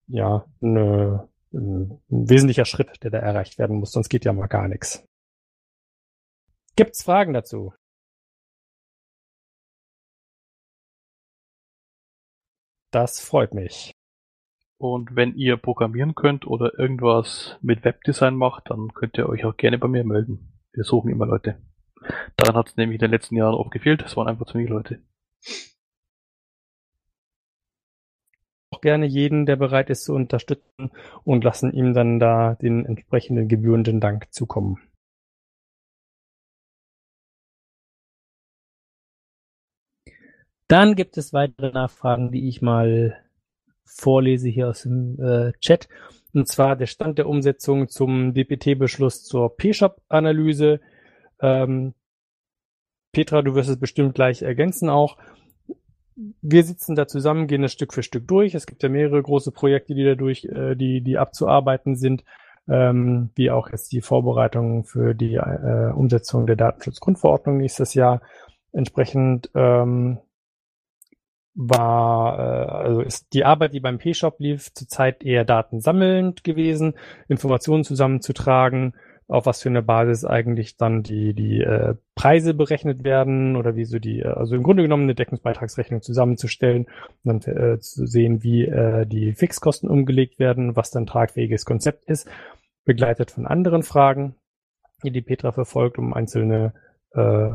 ja, 0.06 0.44
ein, 0.62 1.20
ein 1.52 2.00
wesentlicher 2.08 2.64
Schritt, 2.64 3.02
der 3.02 3.10
da 3.10 3.18
erreicht 3.18 3.58
werden 3.58 3.78
muss. 3.78 3.92
Sonst 3.92 4.08
geht 4.08 4.24
ja 4.24 4.32
mal 4.32 4.46
gar 4.46 4.68
nichts. 4.68 5.06
Gibt's 6.76 7.02
Fragen 7.02 7.32
dazu? 7.32 7.72
Das 12.96 13.20
freut 13.20 13.52
mich. 13.52 13.94
Und 14.78 15.16
wenn 15.16 15.34
ihr 15.34 15.58
programmieren 15.58 16.14
könnt 16.14 16.46
oder 16.46 16.78
irgendwas 16.78 17.58
mit 17.60 17.84
Webdesign 17.84 18.34
macht, 18.34 18.70
dann 18.70 18.94
könnt 18.94 19.18
ihr 19.18 19.28
euch 19.28 19.44
auch 19.44 19.58
gerne 19.58 19.76
bei 19.76 19.86
mir 19.86 20.02
melden. 20.02 20.58
Wir 20.72 20.82
suchen 20.82 21.10
immer 21.10 21.26
Leute. 21.26 21.60
Daran 22.36 22.56
hat 22.56 22.68
es 22.68 22.76
nämlich 22.78 22.94
in 22.94 23.00
den 23.00 23.10
letzten 23.10 23.36
Jahren 23.36 23.54
oft 23.54 23.70
gefehlt. 23.70 24.02
Es 24.02 24.16
waren 24.16 24.28
einfach 24.28 24.46
zu 24.46 24.54
wenig 24.54 24.70
Leute. 24.70 25.02
Auch 28.70 28.80
gerne 28.80 29.04
jeden, 29.04 29.44
der 29.44 29.56
bereit 29.56 29.90
ist 29.90 30.04
zu 30.04 30.14
unterstützen 30.14 30.90
und 31.22 31.44
lassen 31.44 31.74
ihm 31.74 31.92
dann 31.92 32.18
da 32.18 32.54
den 32.54 32.86
entsprechenden 32.86 33.46
gebührenden 33.46 34.00
Dank 34.00 34.32
zukommen. 34.32 34.78
Dann 40.68 40.96
gibt 40.96 41.16
es 41.16 41.32
weitere 41.32 41.70
Nachfragen, 41.70 42.32
die 42.32 42.48
ich 42.48 42.60
mal 42.62 43.16
vorlese 43.84 44.48
hier 44.48 44.68
aus 44.68 44.82
dem 44.82 45.18
äh, 45.20 45.52
Chat. 45.60 45.88
Und 46.34 46.48
zwar 46.48 46.76
der 46.76 46.86
Stand 46.86 47.18
der 47.18 47.28
Umsetzung 47.28 47.88
zum 47.88 48.34
DPT-Beschluss 48.34 49.22
zur 49.22 49.56
P-Shop-Analyse. 49.56 50.80
Ähm, 51.40 51.94
Petra, 53.12 53.42
du 53.42 53.54
wirst 53.54 53.70
es 53.70 53.78
bestimmt 53.78 54.14
gleich 54.14 54.42
ergänzen 54.42 54.90
auch. 54.90 55.16
Wir 56.42 56.64
sitzen 56.64 56.94
da 56.94 57.06
zusammen, 57.06 57.46
gehen 57.46 57.62
das 57.62 57.72
Stück 57.72 57.94
für 57.94 58.02
Stück 58.02 58.26
durch. 58.26 58.54
Es 58.54 58.66
gibt 58.66 58.82
ja 58.82 58.88
mehrere 58.88 59.22
große 59.22 59.52
Projekte, 59.52 59.94
die 59.94 60.04
dadurch, 60.04 60.44
äh, 60.46 60.74
die, 60.74 61.00
die 61.00 61.16
abzuarbeiten 61.16 61.96
sind, 61.96 62.24
ähm, 62.68 63.30
wie 63.34 63.50
auch 63.50 63.70
jetzt 63.70 63.92
die 63.92 64.00
Vorbereitungen 64.00 64.84
für 64.84 65.14
die 65.14 65.36
äh, 65.36 65.92
Umsetzung 65.94 66.46
der 66.46 66.56
Datenschutzgrundverordnung 66.56 67.58
nächstes 67.58 67.94
Jahr. 67.94 68.20
Entsprechend 68.72 69.50
ähm, 69.54 70.18
war, 71.56 72.38
äh, 72.38 72.70
also 72.70 73.00
ist 73.00 73.32
die 73.32 73.44
Arbeit, 73.44 73.72
die 73.72 73.80
beim 73.80 73.98
P-Shop 73.98 74.38
lief, 74.38 74.72
zurzeit 74.74 75.24
eher 75.24 75.44
datensammelnd 75.44 76.44
gewesen, 76.44 76.94
Informationen 77.28 77.82
zusammenzutragen, 77.82 78.94
auf 79.26 79.46
was 79.46 79.62
für 79.62 79.70
eine 79.70 79.82
Basis 79.82 80.24
eigentlich 80.24 80.76
dann 80.76 81.02
die, 81.02 81.34
die 81.34 81.60
äh, 81.60 81.94
Preise 82.14 82.54
berechnet 82.54 83.02
werden 83.02 83.56
oder 83.56 83.74
wie 83.74 83.86
so 83.86 83.98
die, 83.98 84.20
äh, 84.20 84.28
also 84.28 84.54
im 84.54 84.62
Grunde 84.62 84.82
genommen 84.82 85.04
eine 85.04 85.14
Deckungsbeitragsrechnung 85.14 86.02
zusammenzustellen 86.02 86.86
und 87.24 87.46
dann 87.46 87.56
äh, 87.56 87.78
zu 87.80 88.06
sehen, 88.06 88.42
wie 88.42 88.66
äh, 88.66 89.06
die 89.06 89.32
Fixkosten 89.32 89.88
umgelegt 89.88 90.38
werden, 90.38 90.76
was 90.76 90.90
dann 90.90 91.06
tragfähiges 91.06 91.64
Konzept 91.64 92.04
ist, 92.04 92.28
begleitet 92.84 93.30
von 93.30 93.46
anderen 93.46 93.82
Fragen, 93.82 94.36
die 95.02 95.10
die 95.10 95.22
Petra 95.22 95.52
verfolgt, 95.52 95.98
um 95.98 96.12
einzelne, 96.12 96.74
äh, 97.12 97.50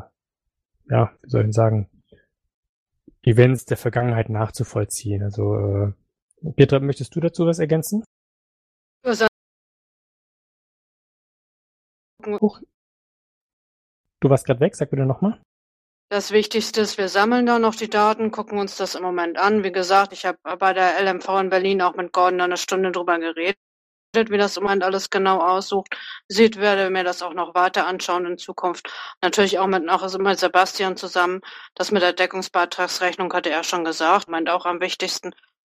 ja, 0.89 1.11
wie 1.21 1.29
soll 1.29 1.45
ich 1.45 1.53
sagen, 1.53 1.87
Events 3.23 3.65
der 3.65 3.77
Vergangenheit 3.77 4.29
nachzuvollziehen. 4.29 5.23
Also 5.23 5.55
äh, 5.55 6.51
Petra, 6.55 6.79
möchtest 6.79 7.15
du 7.15 7.19
dazu 7.19 7.45
was 7.45 7.59
ergänzen? 7.59 8.03
Huch. 12.25 12.61
Du 14.19 14.29
warst 14.29 14.45
gerade 14.45 14.59
weg, 14.59 14.75
sag 14.75 14.91
bitte 14.91 15.05
nochmal. 15.05 15.41
Das 16.09 16.31
Wichtigste 16.31 16.81
ist, 16.81 16.97
wir 16.97 17.07
sammeln 17.07 17.45
da 17.45 17.57
noch 17.57 17.73
die 17.73 17.89
Daten, 17.89 18.31
gucken 18.31 18.59
uns 18.59 18.75
das 18.75 18.95
im 18.95 19.03
Moment 19.03 19.37
an. 19.37 19.63
Wie 19.63 19.71
gesagt, 19.71 20.13
ich 20.13 20.25
habe 20.25 20.37
bei 20.57 20.73
der 20.73 21.01
LMV 21.01 21.27
in 21.39 21.49
Berlin 21.49 21.81
auch 21.81 21.95
mit 21.95 22.11
Gordon 22.11 22.41
eine 22.41 22.57
Stunde 22.57 22.91
drüber 22.91 23.17
geredet 23.17 23.57
wie 24.13 24.37
das 24.37 24.57
im 24.57 24.63
Moment 24.63 24.83
alles 24.83 25.09
genau 25.09 25.39
aussucht. 25.39 25.95
Sieht, 26.27 26.57
werde 26.57 26.89
mir 26.89 27.03
das 27.03 27.21
auch 27.21 27.33
noch 27.33 27.55
weiter 27.55 27.87
anschauen 27.87 28.25
in 28.25 28.37
Zukunft. 28.37 28.89
Natürlich 29.21 29.59
auch 29.59 29.67
mit, 29.67 29.87
auch 29.89 30.17
mit 30.17 30.39
Sebastian 30.39 30.97
zusammen. 30.97 31.41
Das 31.75 31.91
mit 31.91 32.01
der 32.01 32.13
Deckungsbeitragsrechnung 32.13 33.31
hatte 33.33 33.49
er 33.49 33.63
schon 33.63 33.85
gesagt, 33.85 34.27
meint 34.27 34.49
auch 34.49 34.65
am 34.65 34.81
wichtigsten. 34.81 35.33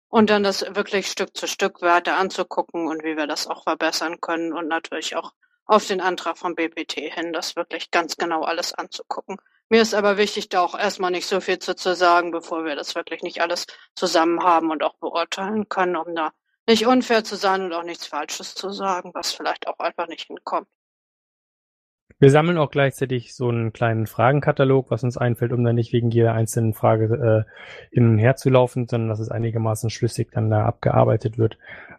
Und 0.08 0.30
dann 0.30 0.42
das 0.42 0.62
wirklich 0.74 1.08
Stück 1.08 1.36
zu 1.36 1.46
Stück 1.46 1.80
weiter 1.82 2.16
anzugucken 2.16 2.88
und 2.88 3.04
wie 3.04 3.16
wir 3.16 3.26
das 3.26 3.46
auch 3.46 3.64
verbessern 3.64 4.20
können 4.20 4.52
und 4.52 4.68
natürlich 4.68 5.16
auch 5.16 5.32
auf 5.66 5.86
den 5.86 6.00
Antrag 6.00 6.36
vom 6.36 6.54
BPT 6.54 6.94
hin, 7.14 7.32
das 7.32 7.56
wirklich 7.56 7.90
ganz 7.90 8.16
genau 8.16 8.42
alles 8.42 8.74
anzugucken. 8.74 9.38
Mir 9.70 9.80
ist 9.80 9.94
aber 9.94 10.18
wichtig, 10.18 10.48
da 10.50 10.60
auch 10.60 10.78
erstmal 10.78 11.10
nicht 11.10 11.26
so 11.26 11.40
viel 11.40 11.58
zu, 11.58 11.74
zu 11.74 11.94
sagen, 11.94 12.30
bevor 12.32 12.64
wir 12.64 12.76
das 12.76 12.94
wirklich 12.94 13.22
nicht 13.22 13.40
alles 13.40 13.66
zusammen 13.96 14.42
haben 14.42 14.70
und 14.70 14.82
auch 14.82 14.94
beurteilen 14.96 15.68
können, 15.68 15.96
um 15.96 16.14
da 16.14 16.32
nicht 16.66 16.86
unfair 16.86 17.24
zu 17.24 17.36
sein 17.36 17.62
und 17.62 17.72
auch 17.72 17.84
nichts 17.84 18.06
Falsches 18.06 18.54
zu 18.54 18.70
sagen, 18.70 19.10
was 19.14 19.32
vielleicht 19.32 19.68
auch 19.68 19.78
einfach 19.78 20.08
nicht 20.08 20.26
hinkommt. 20.26 20.68
Wir 22.20 22.30
sammeln 22.30 22.58
auch 22.58 22.70
gleichzeitig 22.70 23.34
so 23.34 23.48
einen 23.48 23.72
kleinen 23.72 24.06
Fragenkatalog, 24.06 24.90
was 24.90 25.02
uns 25.02 25.18
einfällt, 25.18 25.52
um 25.52 25.64
dann 25.64 25.74
nicht 25.74 25.92
wegen 25.92 26.10
jeder 26.10 26.32
einzelnen 26.32 26.72
Frage 26.72 27.44
äh, 27.46 27.90
hin 27.92 28.08
und 28.08 28.18
her 28.18 28.36
zu 28.36 28.50
laufen, 28.50 28.86
sondern 28.88 29.08
dass 29.08 29.18
es 29.18 29.30
einigermaßen 29.30 29.90
schlüssig 29.90 30.30
dann 30.32 30.48
da 30.48 30.64
abgearbeitet 30.64 31.38
wird. 31.38 31.58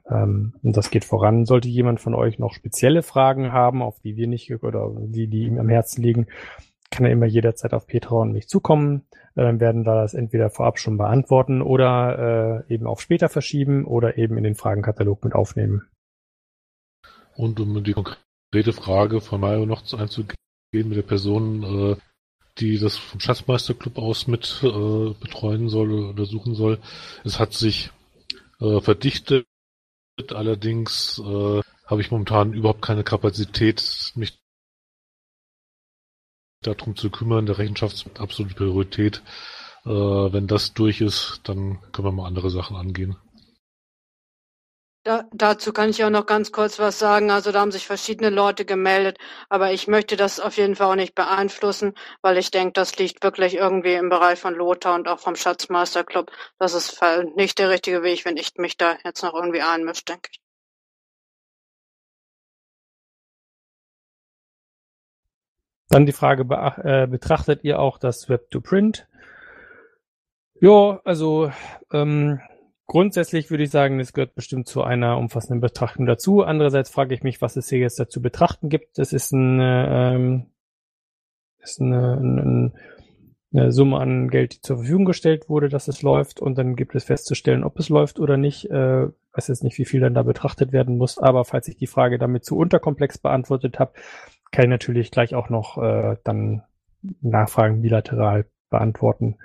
Ähm, 0.09 0.55
und 0.63 0.77
das 0.77 0.89
geht 0.89 1.03
voran. 1.03 1.45
Sollte 1.45 1.67
jemand 1.67 1.99
von 1.99 2.15
euch 2.15 2.39
noch 2.39 2.53
spezielle 2.53 3.03
Fragen 3.03 3.51
haben, 3.51 3.81
auf 3.81 3.99
die 3.99 4.15
wir 4.15 4.27
nicht 4.27 4.51
oder 4.63 4.89
die, 4.97 5.27
die 5.27 5.43
ihm 5.43 5.59
am 5.59 5.69
Herzen 5.69 6.01
liegen, 6.01 6.27
kann 6.91 7.05
er 7.05 7.11
immer 7.11 7.25
jederzeit 7.25 7.73
auf 7.73 7.87
Petra 7.87 8.15
und 8.15 8.31
mich 8.31 8.47
zukommen. 8.47 9.05
Dann 9.35 9.59
werden 9.59 9.85
wir 9.85 9.95
das 9.95 10.13
entweder 10.13 10.49
vorab 10.49 10.79
schon 10.79 10.97
beantworten 10.97 11.61
oder 11.61 12.63
äh, 12.67 12.73
eben 12.73 12.87
auf 12.87 13.01
später 13.01 13.27
verschieben 13.27 13.85
oder 13.85 14.17
eben 14.17 14.37
in 14.37 14.43
den 14.43 14.55
Fragenkatalog 14.55 15.23
mit 15.23 15.33
aufnehmen. 15.33 15.87
Und 17.35 17.59
um 17.59 17.83
die 17.83 17.93
konkrete 17.93 18.71
Frage 18.71 19.19
von 19.19 19.41
Mario 19.41 19.65
noch 19.65 19.81
einzugehen 19.93 20.37
mit 20.71 20.95
der 20.95 21.01
Person, 21.01 21.63
äh, 21.63 21.95
die 22.59 22.79
das 22.79 22.95
vom 22.95 23.19
Schatzmeisterclub 23.19 23.97
aus 23.97 24.27
mit 24.27 24.61
äh, 24.63 25.13
betreuen 25.19 25.67
soll 25.67 25.91
oder 25.91 26.09
untersuchen 26.09 26.55
soll. 26.55 26.79
Es 27.25 27.39
hat 27.39 27.53
sich 27.53 27.91
äh, 28.61 28.79
verdichtet, 28.79 29.45
allerdings 30.29 31.19
äh, 31.19 31.61
habe 31.85 32.01
ich 32.01 32.11
momentan 32.11 32.53
überhaupt 32.53 32.81
keine 32.81 33.03
Kapazität, 33.03 34.13
mich 34.15 34.39
darum 36.67 36.95
zu 36.95 37.09
kümmern. 37.09 37.45
Der 37.45 37.57
Rechenschaftsakt 37.57 38.19
absolute 38.19 38.55
Priorität. 38.55 39.21
Äh, 39.85 39.89
wenn 39.89 40.47
das 40.47 40.73
durch 40.73 41.01
ist, 41.01 41.41
dann 41.43 41.79
können 41.91 42.07
wir 42.07 42.11
mal 42.11 42.27
andere 42.27 42.49
Sachen 42.49 42.75
angehen. 42.75 43.17
Da, 45.05 45.23
dazu 45.31 45.71
kann 45.71 45.91
ich 45.91 46.03
auch 46.03 46.09
noch 46.09 46.25
ganz 46.25 46.51
kurz 46.51 46.79
was 46.79 46.97
sagen. 46.97 47.29
Also 47.29 47.51
da 47.51 47.59
haben 47.61 47.71
sich 47.71 47.85
verschiedene 47.85 48.31
Leute 48.31 48.65
gemeldet, 48.65 49.19
aber 49.49 49.71
ich 49.71 49.87
möchte 49.87 50.15
das 50.15 50.39
auf 50.39 50.57
jeden 50.57 50.75
Fall 50.75 50.87
auch 50.87 50.95
nicht 50.95 51.13
beeinflussen, 51.13 51.93
weil 52.23 52.39
ich 52.39 52.49
denke, 52.49 52.73
das 52.73 52.97
liegt 52.97 53.23
wirklich 53.23 53.53
irgendwie 53.53 53.93
im 53.93 54.09
Bereich 54.09 54.39
von 54.39 54.55
Lothar 54.55 54.95
und 54.95 55.07
auch 55.07 55.19
vom 55.19 55.35
Schatzmeisterclub. 55.35 56.31
Das 56.57 56.73
ist 56.73 56.99
nicht 57.35 57.59
der 57.59 57.69
richtige 57.69 58.01
Weg, 58.01 58.25
wenn 58.25 58.37
ich 58.37 58.55
mich 58.57 58.77
da 58.77 58.97
jetzt 59.03 59.21
noch 59.21 59.35
irgendwie 59.35 59.61
einmische, 59.61 60.05
denke 60.05 60.29
ich. 60.31 60.44
Dann 65.95 66.05
die 66.05 66.11
Frage, 66.11 66.43
äh, 66.83 67.07
betrachtet 67.07 67.63
ihr 67.63 67.79
auch 67.79 67.97
das 67.97 68.27
Web-to-Print? 68.27 69.07
Ja, 70.59 70.99
also 71.05 71.53
ähm, 71.93 72.41
grundsätzlich 72.85 73.49
würde 73.49 73.63
ich 73.63 73.69
sagen, 73.69 74.01
es 74.01 74.11
gehört 74.11 74.35
bestimmt 74.35 74.67
zu 74.67 74.83
einer 74.83 75.17
umfassenden 75.17 75.61
Betrachtung 75.61 76.05
dazu. 76.05 76.43
Andererseits 76.43 76.89
frage 76.89 77.15
ich 77.15 77.23
mich, 77.23 77.41
was 77.41 77.55
es 77.55 77.69
hier 77.69 77.79
jetzt 77.79 77.97
dazu 77.97 78.21
betrachten 78.21 78.67
gibt. 78.67 78.97
Das 78.97 79.13
ist 79.13 79.33
eine, 79.33 79.87
ähm, 79.89 80.47
ist 81.59 81.79
eine, 81.79 82.17
eine, 82.17 82.73
eine 83.53 83.71
Summe 83.71 83.97
an 83.97 84.27
Geld, 84.27 84.55
die 84.55 84.59
zur 84.59 84.79
Verfügung 84.79 85.05
gestellt 85.05 85.47
wurde, 85.47 85.69
dass 85.69 85.87
es 85.87 86.01
läuft 86.01 86.41
und 86.41 86.57
dann 86.57 86.75
gibt 86.75 86.93
es 86.95 87.05
festzustellen, 87.05 87.63
ob 87.63 87.79
es 87.79 87.87
läuft 87.87 88.19
oder 88.19 88.35
nicht. 88.35 88.69
Äh, 88.69 89.07
weiß 89.31 89.47
jetzt 89.47 89.63
nicht, 89.63 89.77
wie 89.77 89.85
viel 89.85 90.01
dann 90.01 90.13
da 90.13 90.23
betrachtet 90.23 90.73
werden 90.73 90.97
muss, 90.97 91.17
aber 91.19 91.45
falls 91.45 91.69
ich 91.69 91.77
die 91.77 91.87
Frage 91.87 92.17
damit 92.17 92.43
zu 92.43 92.57
unterkomplex 92.57 93.17
beantwortet 93.17 93.79
habe, 93.79 93.93
kann 94.55 94.65
ich 94.65 94.69
natürlich 94.69 95.11
gleich 95.11 95.35
auch 95.35 95.49
noch 95.49 95.77
äh, 95.77 96.15
dann 96.23 96.63
Nachfragen 97.21 97.81
bilateral 97.81 98.45
beantworten. 98.69 99.37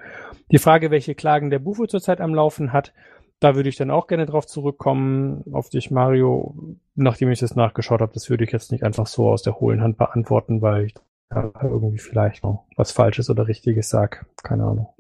Die 0.53 0.59
Frage, 0.59 0.93
welche 0.93 1.17
Klagen 1.17 1.51
der 1.51 1.59
Bufo 1.59 1.87
zurzeit 1.87 2.21
am 2.21 2.33
Laufen 2.33 2.73
hat, 2.73 2.95
da 3.41 3.57
würde 3.57 3.69
ich 3.69 3.77
dann 3.77 3.91
auch 3.91 4.07
gerne 4.07 4.27
drauf 4.27 4.47
zurückkommen, 4.47 5.43
auf 5.53 5.69
dich, 5.69 5.91
Mario. 5.91 6.77
Nachdem 6.95 7.31
ich 7.31 7.41
das 7.41 7.57
nachgeschaut 7.57 8.01
habe, 8.01 8.13
das 8.13 8.31
würde 8.31 8.45
ich 8.45 8.53
jetzt 8.53 8.71
nicht 8.71 8.85
einfach 8.85 9.09
so 9.09 9.29
aus 9.29 9.43
der 9.43 9.59
hohlen 9.59 9.83
Hand 9.83 9.99
beantworten, 9.99 10.63
weil 10.63 10.85
ich 10.85 10.95
da 11.29 11.51
irgendwie 11.61 11.99
vielleicht 11.99 12.45
noch 12.45 12.67
was 12.77 12.93
Falsches 12.93 13.31
oder 13.31 13.49
Richtiges 13.49 13.89
sag. 13.89 14.27
Keine 14.45 14.65
Ahnung. 14.65 14.95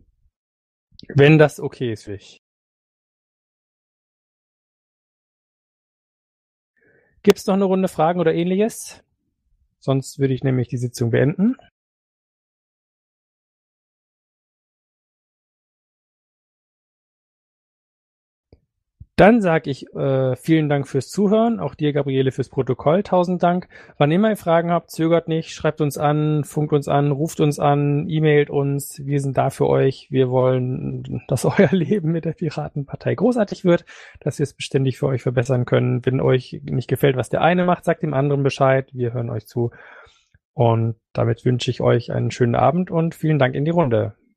Wenn 1.14 1.38
das 1.38 1.61
okay 1.61 1.92
ist 1.92 2.05
für 2.05 2.12
dich. 2.12 2.38
Gibt's 7.23 7.46
noch 7.46 7.55
eine 7.55 7.64
Runde 7.64 7.88
Fragen 7.88 8.18
oder 8.18 8.35
ähnliches? 8.35 9.05
Sonst 9.80 10.18
würde 10.18 10.34
ich 10.34 10.44
nämlich 10.44 10.68
die 10.68 10.76
Sitzung 10.76 11.10
beenden. 11.10 11.56
Dann 19.20 19.42
sage 19.42 19.68
ich 19.68 19.87
äh, 19.94 20.35
vielen 20.35 20.70
Dank 20.70 20.88
fürs 20.88 21.11
Zuhören, 21.11 21.61
auch 21.61 21.74
dir, 21.74 21.92
Gabriele, 21.92 22.33
fürs 22.33 22.48
Protokoll. 22.48 23.02
Tausend 23.02 23.42
Dank. 23.42 23.68
Wann 23.98 24.11
immer 24.11 24.30
ihr 24.30 24.37
Fragen 24.38 24.70
habt, 24.70 24.90
zögert 24.90 25.28
nicht, 25.28 25.50
schreibt 25.50 25.83
uns 25.83 25.98
an, 25.98 26.42
funkt 26.42 26.72
uns 26.72 26.88
an, 26.88 27.12
ruft 27.12 27.40
uns 27.40 27.59
an, 27.59 28.09
e-mailt 28.09 28.48
uns. 28.48 29.02
Wir 29.04 29.20
sind 29.20 29.37
da 29.37 29.50
für 29.50 29.66
euch. 29.66 30.06
Wir 30.09 30.30
wollen, 30.30 31.22
dass 31.28 31.44
euer 31.59 31.68
Leben 31.70 32.12
mit 32.12 32.24
der 32.24 32.33
Piratenpartei 32.33 33.14
großartig 33.14 33.62
wird, 33.66 33.85
dass 34.20 34.38
wir 34.38 34.44
es 34.44 34.54
beständig 34.54 34.96
für 34.96 35.09
euch 35.09 35.20
verbessern 35.20 35.66
können. 35.66 36.00
Wenn 36.06 36.22
euch 36.22 36.62
nicht 36.64 36.88
gefällt, 36.88 37.18
was 37.18 37.28
der 37.28 37.42
eine 37.42 37.66
macht, 37.66 37.85
sagt 37.85 38.02
dem 38.02 38.14
anderen 38.14 38.42
Bescheid. 38.42 38.88
Wir 38.94 39.12
hören 39.12 39.28
euch 39.28 39.46
zu. 39.46 39.70
Und 40.54 40.94
damit 41.12 41.44
wünsche 41.44 41.70
ich 41.70 41.83
euch 41.83 42.11
einen 42.11 42.30
schönen 42.30 42.54
Abend 42.54 42.90
und 42.90 43.14
vielen 43.14 43.38
Dank 43.38 43.54
in 43.54 43.66
die 43.66 43.70
Runde. 43.70 44.14